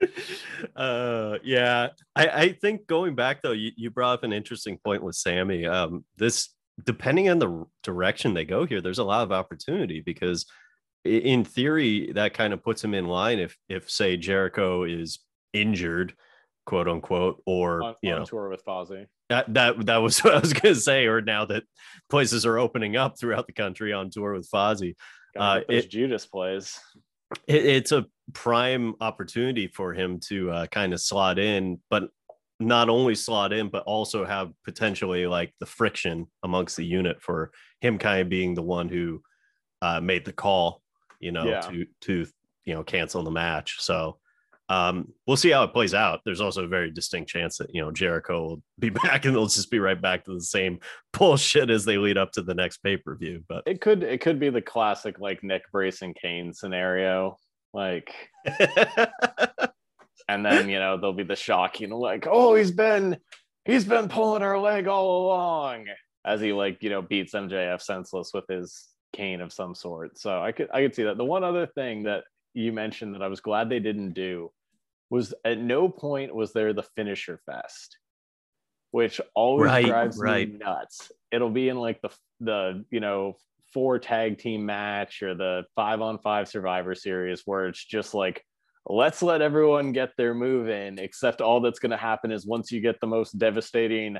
uh 0.76 1.38
yeah 1.44 1.88
i 2.16 2.26
i 2.28 2.52
think 2.52 2.88
going 2.88 3.14
back 3.14 3.40
though 3.40 3.52
you, 3.52 3.70
you 3.76 3.88
brought 3.88 4.14
up 4.14 4.24
an 4.24 4.32
interesting 4.32 4.76
point 4.84 5.00
with 5.00 5.14
sammy 5.14 5.64
um 5.64 6.04
this 6.16 6.48
depending 6.84 7.28
on 7.28 7.38
the 7.38 7.64
direction 7.84 8.34
they 8.34 8.44
go 8.44 8.66
here 8.66 8.80
there's 8.80 8.98
a 8.98 9.04
lot 9.04 9.22
of 9.22 9.30
opportunity 9.30 10.00
because 10.00 10.44
in 11.04 11.44
theory, 11.44 12.12
that 12.12 12.34
kind 12.34 12.52
of 12.52 12.62
puts 12.62 12.82
him 12.82 12.94
in 12.94 13.06
line 13.06 13.38
if 13.38 13.56
if 13.68 13.90
say 13.90 14.16
Jericho 14.16 14.84
is 14.84 15.20
injured, 15.52 16.14
quote 16.66 16.88
unquote, 16.88 17.42
or 17.46 17.82
on, 17.82 17.94
you 18.02 18.12
on 18.12 18.20
know 18.20 18.24
tour 18.24 18.48
with 18.48 18.64
Fozzy. 18.64 19.06
That 19.28 19.52
that 19.54 19.86
that 19.86 19.96
was 19.98 20.18
what 20.24 20.34
I 20.34 20.38
was 20.38 20.52
gonna 20.52 20.74
say. 20.74 21.06
Or 21.06 21.20
now 21.20 21.44
that 21.46 21.64
places 22.10 22.46
are 22.46 22.58
opening 22.58 22.96
up 22.96 23.18
throughout 23.18 23.46
the 23.46 23.52
country 23.52 23.92
on 23.92 24.10
tour 24.10 24.34
with 24.34 24.48
Fozzy, 24.50 24.94
Uh, 25.36 25.60
it, 25.68 25.90
Judas 25.90 26.26
plays. 26.26 26.78
It, 27.46 27.64
it's 27.64 27.92
a 27.92 28.06
prime 28.32 28.94
opportunity 29.00 29.66
for 29.66 29.94
him 29.94 30.20
to 30.28 30.50
uh, 30.50 30.66
kind 30.66 30.92
of 30.92 31.00
slot 31.00 31.38
in, 31.38 31.80
but 31.90 32.10
not 32.60 32.88
only 32.88 33.14
slot 33.14 33.52
in, 33.52 33.68
but 33.68 33.82
also 33.84 34.24
have 34.24 34.52
potentially 34.64 35.26
like 35.26 35.52
the 35.58 35.66
friction 35.66 36.26
amongst 36.42 36.76
the 36.76 36.84
unit 36.84 37.20
for 37.20 37.50
him 37.80 37.98
kind 37.98 38.20
of 38.20 38.28
being 38.28 38.54
the 38.54 38.62
one 38.62 38.88
who 38.88 39.22
uh, 39.80 40.00
made 40.00 40.24
the 40.24 40.32
call, 40.32 40.81
you 41.22 41.32
know, 41.32 41.44
yeah. 41.44 41.60
to 41.60 41.86
to 42.02 42.26
you 42.64 42.74
know 42.74 42.82
cancel 42.82 43.22
the 43.22 43.30
match. 43.30 43.76
So 43.80 44.18
um, 44.68 45.12
we'll 45.26 45.36
see 45.36 45.50
how 45.50 45.64
it 45.64 45.72
plays 45.72 45.92
out. 45.92 46.20
There's 46.24 46.40
also 46.40 46.64
a 46.64 46.68
very 46.68 46.90
distinct 46.90 47.28
chance 47.28 47.58
that 47.58 47.74
you 47.74 47.82
know 47.82 47.90
Jericho 47.90 48.42
will 48.42 48.62
be 48.78 48.90
back 49.04 49.24
and 49.24 49.34
they'll 49.34 49.46
just 49.46 49.70
be 49.70 49.78
right 49.78 50.00
back 50.00 50.24
to 50.24 50.34
the 50.34 50.40
same 50.40 50.78
bullshit 51.12 51.70
as 51.70 51.84
they 51.84 51.98
lead 51.98 52.18
up 52.18 52.32
to 52.32 52.42
the 52.42 52.54
next 52.54 52.78
pay 52.78 52.96
per 52.96 53.16
view. 53.16 53.44
But 53.48 53.64
it 53.66 53.80
could 53.80 54.02
it 54.02 54.20
could 54.20 54.38
be 54.38 54.50
the 54.50 54.62
classic 54.62 55.18
like 55.18 55.42
Nick 55.42 55.70
Brace 55.70 56.02
and 56.02 56.16
Kane 56.16 56.52
scenario, 56.52 57.36
like. 57.72 58.12
and 60.28 60.46
then 60.46 60.68
you 60.68 60.78
know 60.78 60.96
there'll 60.96 61.12
be 61.12 61.24
the 61.24 61.36
shock, 61.36 61.80
you 61.80 61.88
know, 61.88 61.98
like 61.98 62.26
oh 62.30 62.54
he's 62.54 62.70
been 62.70 63.18
he's 63.64 63.84
been 63.84 64.08
pulling 64.08 64.42
our 64.42 64.58
leg 64.58 64.86
all 64.86 65.26
along 65.26 65.86
as 66.24 66.40
he 66.40 66.52
like 66.52 66.82
you 66.82 66.90
know 66.90 67.02
beats 67.02 67.34
MJF 67.34 67.82
senseless 67.82 68.30
with 68.32 68.44
his 68.48 68.88
cane 69.12 69.40
of 69.40 69.52
some 69.52 69.74
sort. 69.74 70.18
So 70.18 70.42
I 70.42 70.52
could 70.52 70.68
I 70.72 70.82
could 70.82 70.94
see 70.94 71.04
that. 71.04 71.16
The 71.16 71.24
one 71.24 71.44
other 71.44 71.66
thing 71.66 72.04
that 72.04 72.24
you 72.54 72.72
mentioned 72.72 73.14
that 73.14 73.22
I 73.22 73.28
was 73.28 73.40
glad 73.40 73.68
they 73.68 73.80
didn't 73.80 74.12
do 74.12 74.50
was 75.10 75.34
at 75.44 75.58
no 75.58 75.88
point 75.88 76.34
was 76.34 76.52
there 76.52 76.72
the 76.72 76.82
finisher 76.82 77.38
fest, 77.44 77.98
which 78.90 79.20
always 79.34 79.66
right, 79.66 79.86
drives 79.86 80.18
right. 80.18 80.50
me 80.50 80.58
nuts. 80.58 81.12
It'll 81.30 81.50
be 81.50 81.68
in 81.68 81.76
like 81.76 82.00
the 82.02 82.10
the 82.40 82.84
you 82.90 83.00
know 83.00 83.36
four 83.72 83.98
tag 83.98 84.38
team 84.38 84.66
match 84.66 85.22
or 85.22 85.34
the 85.34 85.64
five 85.74 86.00
on 86.00 86.18
five 86.18 86.48
survivor 86.48 86.94
series 86.94 87.42
where 87.46 87.66
it's 87.66 87.84
just 87.84 88.14
like 88.14 88.44
let's 88.86 89.22
let 89.22 89.40
everyone 89.40 89.92
get 89.92 90.10
their 90.16 90.34
move 90.34 90.68
in 90.68 90.98
except 90.98 91.40
all 91.40 91.60
that's 91.60 91.78
going 91.78 91.90
to 91.90 91.96
happen 91.96 92.30
is 92.30 92.46
once 92.46 92.70
you 92.70 92.80
get 92.80 93.00
the 93.00 93.06
most 93.06 93.38
devastating 93.38 94.18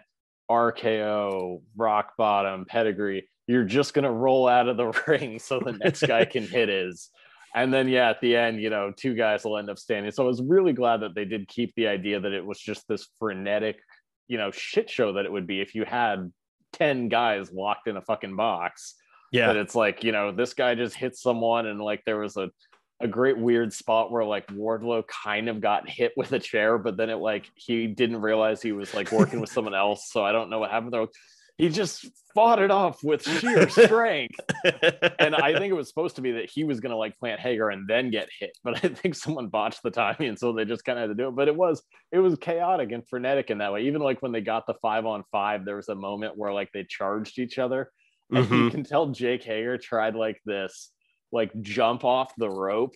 RKO 0.50 1.61
rock 1.76 2.12
bottom 2.16 2.64
pedigree 2.64 3.28
you're 3.46 3.64
just 3.64 3.94
going 3.94 4.05
to 4.05 4.11
roll 4.11 4.48
out 4.48 4.68
of 4.68 4.76
the 4.76 4.87
ring 5.07 5.38
so 5.38 5.61
the 5.61 5.72
next 5.72 6.02
guy 6.07 6.24
can 6.24 6.46
hit 6.46 6.68
his. 6.68 7.11
And 7.55 7.72
then 7.72 7.87
yeah 7.87 8.09
at 8.09 8.20
the 8.22 8.35
end 8.35 8.62
you 8.62 8.70
know 8.70 8.92
two 8.96 9.14
guys 9.14 9.44
will 9.44 9.59
end 9.59 9.68
up 9.68 9.78
standing. 9.78 10.11
So 10.11 10.24
i 10.24 10.26
was 10.26 10.40
really 10.42 10.72
glad 10.72 11.00
that 11.00 11.14
they 11.14 11.24
did 11.24 11.48
keep 11.48 11.74
the 11.74 11.87
idea 11.87 12.18
that 12.18 12.33
it 12.33 12.44
was 12.44 12.59
just 12.59 12.88
this 12.88 13.09
frenetic 13.18 13.78
you 14.28 14.38
know 14.38 14.50
shit 14.50 14.88
show 14.88 15.12
that 15.14 15.26
it 15.26 15.33
would 15.33 15.46
be 15.46 15.61
if 15.61 15.74
you 15.74 15.85
had 15.85 16.33
10 16.72 17.09
guys 17.09 17.52
locked 17.52 17.88
in 17.88 17.96
a 17.96 18.00
fucking 18.00 18.37
box. 18.37 18.94
Yeah. 19.31 19.48
But 19.48 19.57
it's 19.57 19.74
like 19.74 20.05
you 20.05 20.12
know 20.12 20.33
this 20.33 20.55
guy 20.55 20.74
just 20.74 20.96
hit 20.96 21.16
someone 21.16 21.66
and 21.66 21.81
like 21.81 22.02
there 22.05 22.18
was 22.18 22.37
a 22.37 22.50
a 23.02 23.09
great 23.09 23.37
weird 23.37 23.72
spot 23.72 24.12
where 24.12 24.24
like 24.24 24.46
Wardlow 24.46 25.05
kind 25.09 25.48
of 25.48 25.61
got 25.61 25.88
hit 25.88 26.12
with 26.16 26.33
a 26.33 26.38
chair, 26.38 26.78
but 26.78 26.96
then 26.96 27.11
it 27.11 27.16
like 27.16 27.50
he 27.57 27.88
didn't 27.88 28.20
realize 28.20 28.62
he 28.62 28.72
was 28.72 28.94
like 28.94 29.11
working 29.11 29.40
with 29.40 29.50
someone 29.50 29.74
else. 29.74 30.11
So 30.11 30.24
I 30.24 30.31
don't 30.31 30.50
know 30.50 30.61
what 30.61 30.70
happened. 30.70 30.92
There 30.92 31.07
he 31.58 31.68
just 31.68 32.06
fought 32.34 32.60
it 32.60 32.70
off 32.70 33.02
with 33.04 33.22
sheer 33.22 33.68
strength. 33.68 34.40
and 35.18 35.34
I 35.34 35.52
think 35.52 35.70
it 35.70 35.76
was 35.76 35.88
supposed 35.88 36.16
to 36.16 36.22
be 36.22 36.32
that 36.32 36.50
he 36.50 36.64
was 36.64 36.80
going 36.80 36.90
to 36.90 36.96
like 36.96 37.18
plant 37.18 37.40
Hager 37.40 37.70
and 37.70 37.86
then 37.88 38.10
get 38.10 38.28
hit, 38.38 38.56
but 38.64 38.84
I 38.84 38.88
think 38.88 39.14
someone 39.14 39.48
botched 39.48 39.82
the 39.82 39.90
timing, 39.90 40.28
and 40.28 40.38
so 40.38 40.52
they 40.52 40.64
just 40.64 40.84
kind 40.84 40.98
of 40.98 41.08
had 41.08 41.16
to 41.16 41.22
do 41.22 41.28
it. 41.28 41.36
But 41.36 41.48
it 41.48 41.56
was 41.56 41.82
it 42.10 42.18
was 42.18 42.36
chaotic 42.38 42.92
and 42.92 43.06
frenetic 43.08 43.50
in 43.50 43.58
that 43.58 43.72
way. 43.72 43.82
Even 43.82 44.02
like 44.02 44.22
when 44.22 44.32
they 44.32 44.40
got 44.40 44.66
the 44.66 44.74
five 44.74 45.06
on 45.06 45.24
five, 45.30 45.64
there 45.64 45.76
was 45.76 45.88
a 45.88 45.94
moment 45.94 46.36
where 46.36 46.52
like 46.52 46.70
they 46.72 46.84
charged 46.84 47.38
each 47.38 47.58
other, 47.58 47.90
and 48.30 48.46
mm-hmm. 48.46 48.64
you 48.64 48.70
can 48.70 48.84
tell 48.84 49.08
Jake 49.08 49.44
Hager 49.44 49.78
tried 49.78 50.14
like 50.14 50.40
this 50.44 50.90
like 51.30 51.50
jump 51.62 52.04
off 52.04 52.32
the 52.36 52.50
rope 52.50 52.94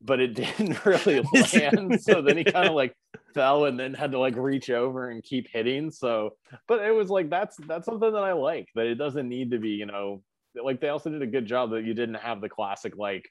but 0.00 0.20
it 0.20 0.34
didn't 0.34 0.84
really 0.84 1.20
land. 1.52 2.00
so 2.00 2.22
then 2.22 2.36
he 2.36 2.44
kind 2.44 2.68
of 2.68 2.74
like 2.74 2.94
fell 3.34 3.66
and 3.66 3.78
then 3.78 3.94
had 3.94 4.12
to 4.12 4.18
like 4.18 4.36
reach 4.36 4.70
over 4.70 5.10
and 5.10 5.22
keep 5.22 5.48
hitting. 5.48 5.90
So, 5.90 6.36
but 6.66 6.84
it 6.84 6.94
was 6.94 7.10
like 7.10 7.30
that's 7.30 7.56
that's 7.56 7.86
something 7.86 8.12
that 8.12 8.22
I 8.22 8.32
like 8.32 8.68
that 8.74 8.86
it 8.86 8.96
doesn't 8.96 9.28
need 9.28 9.50
to 9.52 9.58
be, 9.58 9.70
you 9.70 9.86
know, 9.86 10.22
like 10.62 10.80
they 10.80 10.88
also 10.88 11.10
did 11.10 11.22
a 11.22 11.26
good 11.26 11.46
job 11.46 11.70
that 11.70 11.84
you 11.84 11.94
didn't 11.94 12.16
have 12.16 12.40
the 12.40 12.48
classic 12.48 12.96
like 12.96 13.28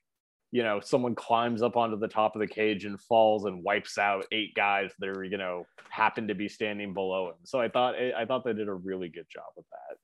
you 0.51 0.63
know 0.63 0.79
someone 0.79 1.15
climbs 1.15 1.61
up 1.61 1.75
onto 1.75 1.97
the 1.97 2.07
top 2.07 2.35
of 2.35 2.39
the 2.39 2.47
cage 2.47 2.85
and 2.85 3.01
falls 3.01 3.45
and 3.45 3.63
wipes 3.63 3.97
out 3.97 4.25
eight 4.31 4.53
guys 4.55 4.91
that 4.99 5.09
are 5.09 5.23
you 5.23 5.37
know 5.37 5.65
happen 5.89 6.27
to 6.27 6.35
be 6.35 6.47
standing 6.47 6.93
below 6.93 7.29
him 7.29 7.35
so 7.43 7.59
i 7.59 7.67
thought 7.67 7.95
i 7.95 8.25
thought 8.25 8.45
they 8.45 8.53
did 8.53 8.69
a 8.69 8.73
really 8.73 9.09
good 9.09 9.25
job 9.29 9.45
with 9.55 9.65
that 9.71 9.97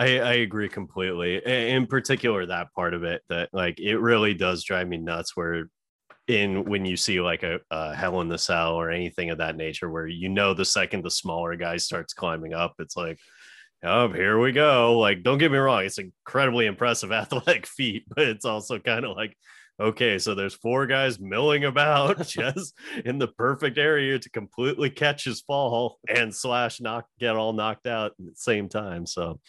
I, 0.00 0.20
I 0.20 0.32
agree 0.34 0.68
completely. 0.68 1.44
In 1.44 1.88
particular, 1.88 2.46
that 2.46 2.72
part 2.72 2.94
of 2.94 3.02
it 3.02 3.22
that 3.28 3.48
like 3.52 3.80
it 3.80 3.98
really 3.98 4.32
does 4.32 4.62
drive 4.62 4.86
me 4.86 4.96
nuts. 4.96 5.36
Where 5.36 5.70
in 6.28 6.64
when 6.64 6.84
you 6.84 6.96
see 6.96 7.20
like 7.20 7.42
a, 7.42 7.58
a, 7.70 7.94
hell 7.94 8.20
in 8.20 8.28
the 8.28 8.38
cell 8.38 8.74
or 8.74 8.90
anything 8.90 9.30
of 9.30 9.38
that 9.38 9.56
nature 9.56 9.90
where 9.90 10.06
you 10.06 10.28
know 10.28 10.52
the 10.54 10.64
second 10.64 11.02
the 11.02 11.10
smaller 11.10 11.56
guy 11.56 11.76
starts 11.78 12.12
climbing 12.12 12.52
up 12.52 12.74
it's 12.78 12.96
like 12.96 13.18
oh 13.84 14.12
here 14.12 14.38
we 14.38 14.52
go. 14.52 14.98
Like 14.98 15.22
don't 15.22 15.38
get 15.38 15.50
me 15.50 15.58
wrong 15.58 15.84
it's 15.84 15.98
incredibly 15.98 16.66
impressive 16.66 17.12
athletic 17.12 17.66
feat 17.66 18.04
but 18.14 18.28
it's 18.28 18.44
also 18.44 18.78
kind 18.78 19.04
of 19.04 19.16
like 19.16 19.36
okay 19.80 20.18
so 20.18 20.34
there's 20.34 20.54
four 20.54 20.86
guys 20.86 21.18
milling 21.18 21.64
about 21.64 22.26
just 22.26 22.74
in 23.04 23.18
the 23.18 23.28
perfect 23.28 23.78
area 23.78 24.18
to 24.18 24.30
completely 24.30 24.90
catch 24.90 25.24
his 25.24 25.40
fall 25.40 25.98
and 26.08 26.34
slash 26.34 26.80
knock 26.80 27.06
get 27.18 27.36
all 27.36 27.52
knocked 27.52 27.86
out 27.86 28.12
at 28.18 28.26
the 28.26 28.32
same 28.34 28.68
time 28.68 29.06
so 29.06 29.40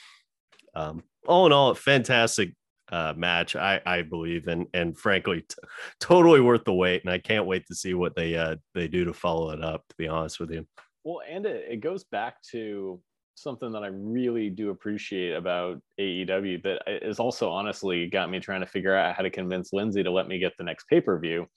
um 0.75 1.03
all 1.27 1.45
in 1.45 1.51
all 1.51 1.73
fantastic 1.73 2.53
uh, 2.91 3.13
match. 3.15 3.55
I 3.55 3.81
I 3.85 4.01
believe, 4.01 4.47
and 4.47 4.67
and 4.73 4.97
frankly, 4.97 5.41
t- 5.41 5.55
totally 5.99 6.41
worth 6.41 6.63
the 6.63 6.73
wait. 6.73 7.03
And 7.03 7.11
I 7.11 7.17
can't 7.17 7.45
wait 7.45 7.65
to 7.67 7.75
see 7.75 7.93
what 7.93 8.15
they 8.15 8.35
uh, 8.35 8.55
they 8.73 8.87
do 8.87 9.05
to 9.05 9.13
follow 9.13 9.51
it 9.51 9.63
up. 9.63 9.87
To 9.89 9.95
be 9.97 10.07
honest 10.07 10.39
with 10.39 10.51
you. 10.51 10.65
Well, 11.03 11.21
and 11.29 11.45
it, 11.45 11.65
it 11.69 11.77
goes 11.77 12.03
back 12.03 12.41
to 12.51 12.99
something 13.35 13.71
that 13.71 13.83
I 13.83 13.87
really 13.87 14.49
do 14.49 14.69
appreciate 14.69 15.33
about 15.33 15.81
AEW 15.99 16.61
that 16.63 16.81
is 16.87 17.19
also 17.19 17.49
honestly 17.49 18.07
got 18.07 18.29
me 18.29 18.39
trying 18.39 18.61
to 18.61 18.67
figure 18.67 18.95
out 18.95 19.15
how 19.15 19.23
to 19.23 19.29
convince 19.29 19.73
Lindsay 19.73 20.03
to 20.03 20.11
let 20.11 20.27
me 20.27 20.39
get 20.39 20.53
the 20.57 20.63
next 20.63 20.87
pay 20.89 21.01
per 21.01 21.17
view. 21.19 21.47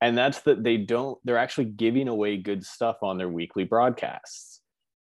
And 0.00 0.16
that's 0.16 0.40
that 0.42 0.64
they 0.64 0.76
don't, 0.78 1.18
they're 1.24 1.38
actually 1.38 1.66
giving 1.66 2.08
away 2.08 2.36
good 2.36 2.64
stuff 2.64 2.96
on 3.02 3.18
their 3.18 3.28
weekly 3.28 3.64
broadcasts 3.64 4.59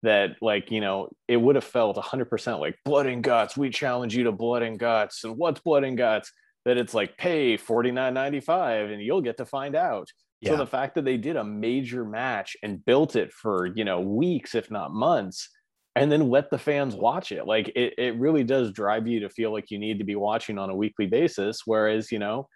that 0.04 0.36
like 0.42 0.70
you 0.70 0.82
know 0.82 1.10
it 1.28 1.38
would 1.38 1.56
have 1.56 1.64
felt 1.64 1.98
100% 1.98 2.60
like 2.60 2.78
blood 2.86 3.08
and 3.08 3.24
guts 3.24 3.58
we 3.58 3.70
challenge 3.70 4.16
you 4.16 4.26
to 4.26 4.32
blood 4.32 4.62
and 4.62 4.78
guts 4.78 5.24
and 5.24 5.38
what's 5.38 5.62
blood 5.62 5.84
and 5.84 5.98
guts 5.98 6.32
that 6.66 6.78
it's 6.78 6.94
like 6.94 7.18
pay 7.18 7.58
49.95 7.58 8.94
and 8.94 9.02
you'll 9.02 9.22
get 9.22 9.38
to 9.38 9.46
find 9.46 9.76
out 9.76 10.08
yeah. 10.42 10.52
so 10.52 10.58
the 10.58 10.68
fact 10.68 10.96
that 10.96 11.06
they 11.06 11.18
did 11.18 11.38
a 11.38 11.44
major 11.44 12.06
match 12.06 12.56
and 12.62 12.84
built 12.86 13.16
it 13.16 13.32
for 13.32 13.66
you 13.76 13.86
know 13.86 14.02
weeks 14.02 14.56
if 14.56 14.70
not 14.70 14.94
months 14.94 15.50
and 15.96 16.12
then 16.12 16.30
let 16.30 16.50
the 16.50 16.58
fans 16.58 16.96
watch 16.96 17.32
it 17.32 17.48
like 17.48 17.70
it, 17.70 17.94
it 17.98 18.18
really 18.18 18.44
does 18.44 18.72
drive 18.72 19.08
you 19.08 19.22
to 19.22 19.30
feel 19.30 19.52
like 19.54 19.72
you 19.72 19.80
need 19.80 20.00
to 20.00 20.06
be 20.06 20.16
watching 20.16 20.58
on 20.58 20.70
a 20.70 20.76
weekly 20.76 21.08
basis 21.08 21.62
whereas 21.66 22.12
you 22.12 22.20
know 22.20 22.48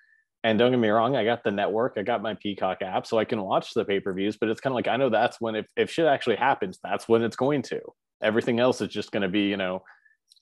and 0.43 0.58
don't 0.58 0.71
get 0.71 0.80
me 0.80 0.89
wrong, 0.89 1.15
I 1.15 1.26
got 1.26 1.43
the 1.43 1.52
network, 1.52 1.95
I 1.97 2.04
got 2.04 2.21
my 2.21 2.36
Peacock 2.36 2.82
app, 2.82 3.08
so 3.08 3.17
I 3.17 3.26
can 3.26 3.41
watch 3.41 3.73
the 3.73 3.86
pay 3.86 4.00
per 4.00 4.13
views. 4.13 4.38
But 4.38 4.50
it's 4.50 4.62
kind 4.62 4.71
of 4.71 4.76
like 4.76 4.88
I 4.88 4.97
know 4.97 5.10
that's 5.10 5.41
when 5.41 5.56
if 5.56 5.65
if 5.76 5.91
shit 5.91 6.06
actually 6.06 6.38
happens, 6.38 6.80
that's 6.84 7.08
when 7.08 7.23
it's 7.23 7.36
going 7.36 7.63
to. 7.63 7.82
Everything 8.21 8.60
else 8.60 8.82
is 8.82 8.89
just 8.89 9.12
going 9.12 9.21
to 9.21 9.30
be, 9.30 9.41
you 9.41 9.58
know, 9.58 9.84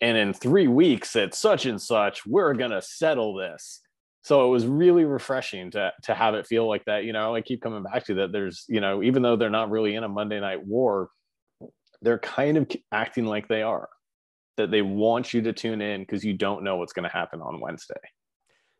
and 0.01 0.17
in 0.17 0.33
three 0.33 0.67
weeks 0.67 1.15
at 1.15 1.33
such 1.33 1.65
and 1.65 1.81
such, 1.81 2.25
we're 2.25 2.53
gonna 2.53 2.81
settle 2.81 3.35
this. 3.35 3.81
So 4.23 4.45
it 4.47 4.49
was 4.49 4.65
really 4.65 5.05
refreshing 5.05 5.71
to 5.71 5.93
to 6.03 6.13
have 6.13 6.35
it 6.35 6.47
feel 6.47 6.67
like 6.67 6.83
that. 6.85 7.05
You 7.05 7.13
know, 7.13 7.35
I 7.35 7.41
keep 7.41 7.61
coming 7.61 7.83
back 7.83 8.05
to 8.05 8.15
that. 8.15 8.31
There's, 8.31 8.65
you 8.67 8.81
know, 8.81 9.03
even 9.03 9.21
though 9.21 9.35
they're 9.35 9.49
not 9.49 9.69
really 9.69 9.95
in 9.95 10.03
a 10.03 10.09
Monday 10.09 10.39
Night 10.39 10.65
War, 10.65 11.09
they're 12.01 12.19
kind 12.19 12.57
of 12.57 12.69
acting 12.91 13.25
like 13.25 13.47
they 13.47 13.61
are. 13.61 13.89
That 14.57 14.71
they 14.71 14.81
want 14.81 15.33
you 15.33 15.41
to 15.43 15.53
tune 15.53 15.81
in 15.81 16.01
because 16.01 16.23
you 16.23 16.33
don't 16.33 16.63
know 16.63 16.77
what's 16.77 16.93
going 16.93 17.03
to 17.03 17.09
happen 17.09 17.41
on 17.41 17.59
Wednesday. 17.59 17.99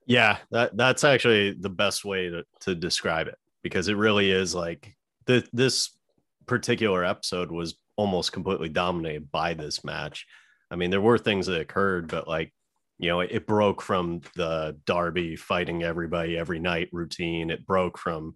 Yeah, 0.06 0.38
that 0.52 0.78
that's 0.78 1.04
actually 1.04 1.54
the 1.54 1.70
best 1.70 2.06
way 2.06 2.30
to, 2.30 2.44
to 2.62 2.76
describe 2.76 3.28
it 3.28 3.38
because 3.64 3.88
it 3.88 3.98
really 3.98 4.30
is 4.30 4.54
like 4.54 4.96
the, 5.26 5.48
this 5.52 5.98
particular 6.46 7.04
episode 7.04 7.52
was 7.52 7.76
almost 7.96 8.32
completely 8.32 8.70
dominated 8.70 9.32
by 9.32 9.54
this 9.54 9.84
match. 9.84 10.28
I 10.70 10.76
mean, 10.76 10.92
there 10.92 11.02
were 11.02 11.18
things 11.18 11.48
that 11.48 11.62
occurred, 11.62 12.08
but 12.08 12.28
like, 12.28 12.54
you 13.00 13.10
know, 13.10 13.22
it, 13.22 13.32
it 13.32 13.48
broke 13.48 13.82
from 13.82 14.22
the 14.36 14.78
Darby 14.86 15.36
fighting 15.36 15.84
everybody 15.84 16.38
every 16.38 16.60
night 16.60 16.90
routine. 16.92 17.50
It 17.50 17.66
broke 17.66 17.98
from, 17.98 18.36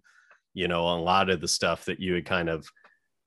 you 0.54 0.66
know, 0.66 0.88
a 0.88 0.98
lot 0.98 1.30
of 1.30 1.40
the 1.40 1.48
stuff 1.48 1.84
that 1.84 2.00
you 2.00 2.14
would 2.14 2.26
kind 2.26 2.48
of 2.48 2.66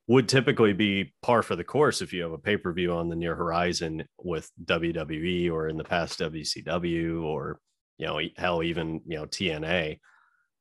would 0.07 0.27
typically 0.27 0.73
be 0.73 1.13
par 1.21 1.41
for 1.41 1.55
the 1.55 1.63
course 1.63 2.01
if 2.01 2.11
you 2.11 2.23
have 2.23 2.33
a 2.33 2.37
pay 2.37 2.57
per 2.57 2.73
view 2.73 2.91
on 2.91 3.07
the 3.07 3.15
near 3.15 3.35
horizon 3.35 4.03
with 4.21 4.51
WWE 4.65 5.51
or 5.51 5.69
in 5.69 5.77
the 5.77 5.83
past 5.83 6.19
WCW 6.19 7.23
or 7.23 7.59
you 7.97 8.07
know, 8.07 8.19
hell, 8.37 8.63
even 8.63 9.01
you 9.05 9.17
know 9.17 9.25
TNA. 9.25 9.99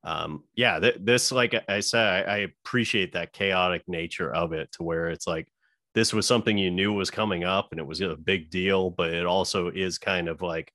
Um, 0.04 0.44
yeah, 0.54 0.80
th- 0.80 0.98
this, 1.00 1.30
like 1.30 1.54
I 1.68 1.80
said, 1.80 2.28
I, 2.28 2.32
I 2.32 2.36
appreciate 2.38 3.12
that 3.12 3.32
chaotic 3.32 3.82
nature 3.86 4.32
of 4.34 4.52
it, 4.52 4.72
to 4.72 4.82
where 4.82 5.08
it's 5.08 5.26
like 5.26 5.48
this 5.94 6.12
was 6.12 6.26
something 6.26 6.58
you 6.58 6.70
knew 6.70 6.92
was 6.92 7.10
coming 7.10 7.44
up 7.44 7.68
and 7.70 7.78
it 7.78 7.86
was 7.86 8.00
a 8.00 8.16
big 8.16 8.50
deal, 8.50 8.90
but 8.90 9.12
it 9.12 9.26
also 9.26 9.68
is 9.68 9.98
kind 9.98 10.28
of 10.28 10.42
like 10.42 10.72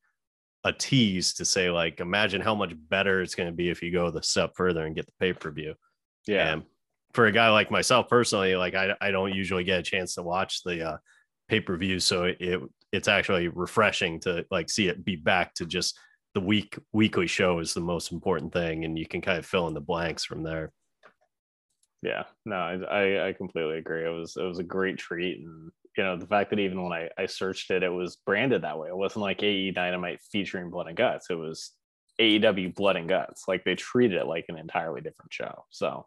a 0.67 0.73
tease 0.73 1.33
to 1.33 1.45
say 1.45 1.69
like 1.69 1.99
imagine 1.99 2.41
how 2.41 2.53
much 2.53 2.73
better 2.89 3.21
it's 3.21 3.35
going 3.35 3.47
to 3.47 3.55
be 3.55 3.69
if 3.69 3.81
you 3.81 3.91
go 3.91 4.11
the 4.11 4.21
step 4.21 4.51
further 4.55 4.85
and 4.85 4.95
get 4.95 5.05
the 5.05 5.13
pay-per-view 5.19 5.73
yeah 6.27 6.53
and 6.53 6.63
for 7.13 7.27
a 7.27 7.31
guy 7.31 7.49
like 7.49 7.71
myself 7.71 8.09
personally 8.09 8.55
like 8.55 8.75
i, 8.75 8.93
I 8.99 9.11
don't 9.11 9.33
usually 9.33 9.63
get 9.63 9.79
a 9.79 9.83
chance 9.83 10.15
to 10.15 10.23
watch 10.23 10.63
the 10.63 10.89
uh, 10.89 10.97
pay-per-view 11.47 11.99
so 11.99 12.25
it, 12.25 12.37
it 12.41 12.61
it's 12.91 13.07
actually 13.07 13.47
refreshing 13.47 14.19
to 14.21 14.45
like 14.51 14.69
see 14.69 14.87
it 14.87 15.05
be 15.05 15.15
back 15.15 15.53
to 15.55 15.65
just 15.65 15.97
the 16.37 16.45
week 16.45 16.77
weekly 16.93 17.25
show 17.25 17.57
is 17.57 17.73
the 17.73 17.79
most 17.79 18.11
important 18.11 18.53
thing 18.53 18.85
and 18.85 18.95
you 18.95 19.07
can 19.07 19.21
kind 19.21 19.39
of 19.39 19.45
fill 19.45 19.67
in 19.67 19.73
the 19.73 19.81
blanks 19.81 20.23
from 20.23 20.43
there. 20.43 20.71
Yeah 22.03 22.25
no 22.45 22.55
i 22.55 23.29
i 23.29 23.33
completely 23.33 23.79
agree. 23.79 24.05
It 24.05 24.09
was 24.09 24.37
it 24.37 24.43
was 24.43 24.59
a 24.59 24.63
great 24.63 24.99
treat 24.99 25.39
and 25.39 25.71
you 25.97 26.03
know 26.03 26.15
the 26.15 26.27
fact 26.27 26.51
that 26.51 26.59
even 26.59 26.83
when 26.83 26.93
i 26.93 27.09
i 27.17 27.25
searched 27.25 27.71
it 27.71 27.81
it 27.81 27.89
was 27.89 28.17
branded 28.23 28.61
that 28.61 28.77
way. 28.77 28.87
It 28.87 28.95
wasn't 28.95 29.23
like 29.23 29.41
ae 29.41 29.71
dynamite 29.71 30.19
featuring 30.31 30.69
blood 30.69 30.85
and 30.85 30.95
guts. 30.95 31.31
It 31.31 31.39
was 31.39 31.71
aew 32.21 32.75
blood 32.75 32.97
and 32.97 33.09
guts. 33.09 33.45
Like 33.47 33.63
they 33.63 33.73
treated 33.73 34.19
it 34.21 34.27
like 34.27 34.45
an 34.47 34.59
entirely 34.59 35.01
different 35.01 35.33
show. 35.33 35.65
So 35.71 36.05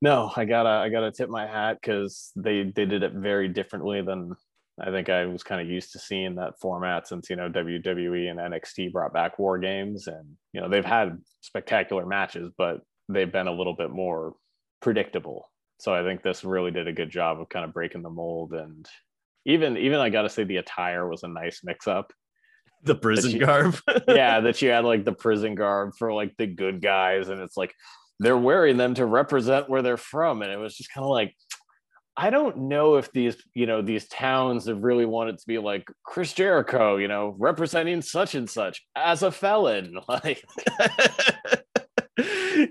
no 0.00 0.30
i 0.36 0.44
gotta 0.44 0.68
i 0.68 0.88
gotta 0.90 1.10
tip 1.10 1.28
my 1.28 1.44
hat 1.44 1.78
because 1.80 2.30
they 2.36 2.62
they 2.76 2.86
did 2.86 3.02
it 3.02 3.14
very 3.14 3.48
differently 3.48 4.00
than 4.00 4.36
I 4.80 4.90
think 4.90 5.08
I 5.08 5.26
was 5.26 5.42
kind 5.42 5.60
of 5.60 5.68
used 5.68 5.92
to 5.92 5.98
seeing 5.98 6.36
that 6.36 6.58
format 6.58 7.06
since 7.06 7.28
you 7.28 7.36
know 7.36 7.50
WWE 7.50 8.30
and 8.30 8.40
NXT 8.40 8.92
brought 8.92 9.12
back 9.12 9.38
War 9.38 9.58
Games, 9.58 10.06
and 10.06 10.36
you 10.52 10.60
know 10.60 10.68
they've 10.68 10.84
had 10.84 11.18
spectacular 11.40 12.06
matches, 12.06 12.50
but 12.56 12.80
they've 13.08 13.30
been 13.30 13.48
a 13.48 13.52
little 13.52 13.74
bit 13.74 13.90
more 13.90 14.34
predictable. 14.80 15.50
So 15.78 15.94
I 15.94 16.02
think 16.02 16.22
this 16.22 16.44
really 16.44 16.70
did 16.70 16.88
a 16.88 16.92
good 16.92 17.10
job 17.10 17.40
of 17.40 17.48
kind 17.48 17.64
of 17.64 17.74
breaking 17.74 18.02
the 18.02 18.10
mold, 18.10 18.54
and 18.54 18.88
even 19.44 19.76
even 19.76 19.98
I 19.98 20.08
got 20.08 20.22
to 20.22 20.30
say 20.30 20.44
the 20.44 20.56
attire 20.56 21.06
was 21.06 21.22
a 21.22 21.28
nice 21.28 21.60
mix 21.62 21.86
up. 21.86 22.12
The 22.84 22.94
prison 22.94 23.32
you, 23.32 23.40
garb, 23.40 23.76
yeah, 24.08 24.40
that 24.42 24.62
you 24.62 24.70
had 24.70 24.84
like 24.84 25.04
the 25.04 25.12
prison 25.12 25.54
garb 25.54 25.92
for 25.98 26.14
like 26.14 26.34
the 26.38 26.46
good 26.46 26.80
guys, 26.80 27.28
and 27.28 27.40
it's 27.42 27.58
like 27.58 27.74
they're 28.20 28.38
wearing 28.38 28.78
them 28.78 28.94
to 28.94 29.04
represent 29.04 29.68
where 29.68 29.82
they're 29.82 29.96
from, 29.98 30.40
and 30.40 30.50
it 30.50 30.56
was 30.56 30.76
just 30.76 30.92
kind 30.92 31.04
of 31.04 31.10
like 31.10 31.34
I 32.16 32.30
don't 32.30 32.56
know 32.68 32.96
if 32.96 33.10
these, 33.12 33.36
you 33.54 33.66
know, 33.66 33.80
these 33.80 34.06
towns 34.08 34.66
have 34.66 34.82
really 34.82 35.06
wanted 35.06 35.38
to 35.38 35.46
be 35.46 35.58
like 35.58 35.90
Chris 36.04 36.32
Jericho, 36.34 36.96
you 36.96 37.08
know, 37.08 37.34
representing 37.38 38.02
such 38.02 38.34
and 38.34 38.48
such 38.48 38.84
as 38.94 39.22
a 39.22 39.30
felon. 39.30 39.98
Like, 40.08 40.44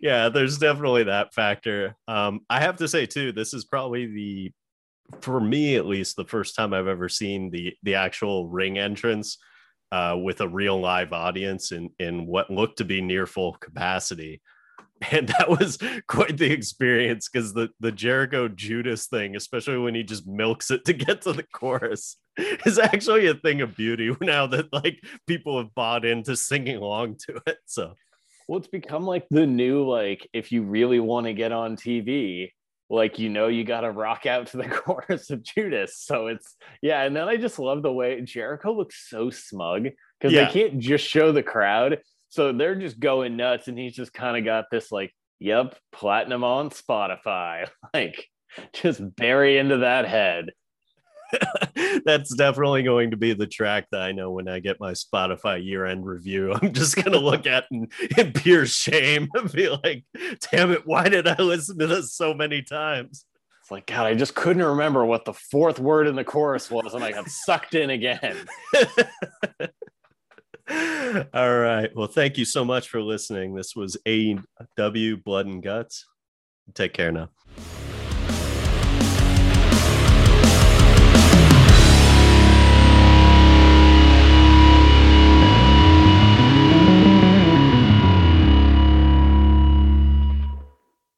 yeah, 0.01 0.29
there's 0.29 0.59
definitely 0.59 1.05
that 1.05 1.33
factor. 1.33 1.95
Um, 2.07 2.41
I 2.49 2.59
have 2.59 2.75
to 2.77 2.87
say 2.87 3.07
too, 3.07 3.31
this 3.31 3.53
is 3.53 3.65
probably 3.65 4.05
the, 4.05 4.51
for 5.21 5.39
me 5.39 5.75
at 5.75 5.87
least, 5.87 6.15
the 6.15 6.25
first 6.25 6.55
time 6.55 6.73
I've 6.73 6.87
ever 6.87 7.09
seen 7.09 7.49
the 7.49 7.73
the 7.83 7.95
actual 7.95 8.47
ring 8.47 8.77
entrance 8.77 9.37
uh, 9.91 10.17
with 10.21 10.39
a 10.41 10.47
real 10.47 10.79
live 10.79 11.13
audience 11.13 11.71
in 11.71 11.89
in 11.99 12.27
what 12.27 12.51
looked 12.51 12.77
to 12.77 12.85
be 12.85 13.01
near 13.01 13.25
full 13.25 13.53
capacity 13.53 14.41
and 15.11 15.27
that 15.29 15.49
was 15.49 15.77
quite 16.07 16.37
the 16.37 16.51
experience 16.51 17.29
because 17.29 17.53
the 17.53 17.69
the 17.79 17.91
Jericho 17.91 18.47
Judas 18.47 19.07
thing, 19.07 19.35
especially 19.35 19.77
when 19.77 19.95
he 19.95 20.03
just 20.03 20.27
milks 20.27 20.71
it 20.71 20.85
to 20.85 20.93
get 20.93 21.21
to 21.23 21.33
the 21.33 21.43
chorus, 21.43 22.17
is 22.65 22.79
actually 22.79 23.27
a 23.27 23.35
thing 23.35 23.61
of 23.61 23.75
beauty 23.75 24.15
now 24.21 24.47
that 24.47 24.71
like 24.71 25.01
people 25.27 25.57
have 25.57 25.73
bought 25.73 26.05
into 26.05 26.35
singing 26.35 26.77
along 26.77 27.17
to 27.27 27.41
it. 27.47 27.57
So, 27.65 27.95
well, 28.47 28.59
it's 28.59 28.67
become 28.67 29.05
like 29.05 29.27
the 29.29 29.45
new 29.45 29.87
like 29.87 30.27
if 30.33 30.51
you 30.51 30.63
really 30.63 30.99
want 30.99 31.25
to 31.25 31.33
get 31.33 31.51
on 31.51 31.75
TV, 31.75 32.51
like 32.89 33.17
you 33.17 33.29
know 33.29 33.47
you 33.47 33.63
got 33.63 33.81
to 33.81 33.91
rock 33.91 34.25
out 34.25 34.47
to 34.47 34.57
the 34.57 34.69
chorus 34.69 35.29
of 35.31 35.43
Judas. 35.43 35.97
So 35.97 36.27
it's 36.27 36.55
yeah, 36.81 37.03
and 37.03 37.15
then 37.15 37.27
I 37.27 37.37
just 37.37 37.59
love 37.59 37.81
the 37.81 37.93
way 37.93 38.21
Jericho 38.21 38.73
looks 38.73 39.09
so 39.09 39.29
smug 39.29 39.87
because 40.19 40.33
yeah. 40.33 40.45
they 40.45 40.51
can't 40.51 40.79
just 40.79 41.07
show 41.07 41.31
the 41.31 41.43
crowd 41.43 41.99
so 42.31 42.53
they're 42.53 42.75
just 42.75 42.97
going 42.97 43.35
nuts, 43.35 43.67
and 43.67 43.77
he's 43.77 43.93
just 43.93 44.13
kind 44.13 44.37
of 44.37 44.45
got 44.45 44.71
this 44.71 44.89
like, 44.89 45.13
yep, 45.37 45.75
platinum 45.91 46.45
on 46.45 46.69
Spotify, 46.69 47.67
like 47.93 48.29
just 48.73 49.01
bury 49.17 49.57
into 49.57 49.79
that 49.79 50.07
head. 50.07 50.53
That's 52.05 52.33
definitely 52.33 52.83
going 52.83 53.11
to 53.11 53.17
be 53.17 53.33
the 53.33 53.47
track 53.47 53.87
that 53.91 54.01
I 54.01 54.13
know 54.13 54.31
when 54.31 54.47
I 54.47 54.59
get 54.59 54.79
my 54.79 54.93
Spotify 54.93 55.63
year 55.63 55.85
end 55.85 56.05
review. 56.05 56.53
I'm 56.61 56.71
just 56.71 56.95
going 56.95 57.11
to 57.11 57.19
look 57.19 57.45
at 57.45 57.65
and 57.69 57.91
in 58.17 58.31
pure 58.31 58.65
shame 58.65 59.27
and 59.33 59.51
be 59.51 59.67
like, 59.67 60.05
damn 60.51 60.71
it, 60.71 60.87
why 60.87 61.09
did 61.09 61.27
I 61.27 61.35
listen 61.35 61.77
to 61.79 61.87
this 61.87 62.13
so 62.13 62.33
many 62.33 62.61
times? 62.61 63.25
It's 63.61 63.71
like, 63.71 63.87
God, 63.87 64.07
I 64.07 64.13
just 64.13 64.35
couldn't 64.35 64.63
remember 64.63 65.05
what 65.05 65.25
the 65.25 65.33
fourth 65.33 65.79
word 65.79 66.07
in 66.07 66.15
the 66.15 66.23
chorus 66.23 66.71
was, 66.71 66.93
and 66.93 67.03
I 67.03 67.11
got 67.11 67.27
sucked 67.27 67.75
in 67.75 67.89
again. 67.89 68.37
All 71.33 71.57
right. 71.59 71.89
Well, 71.95 72.07
thank 72.07 72.37
you 72.37 72.45
so 72.45 72.63
much 72.63 72.89
for 72.89 73.01
listening. 73.01 73.53
This 73.53 73.75
was 73.75 73.97
AEW 74.05 75.23
Blood 75.23 75.47
and 75.47 75.61
Guts. 75.61 76.05
Take 76.73 76.93
care 76.93 77.11
now. 77.11 77.29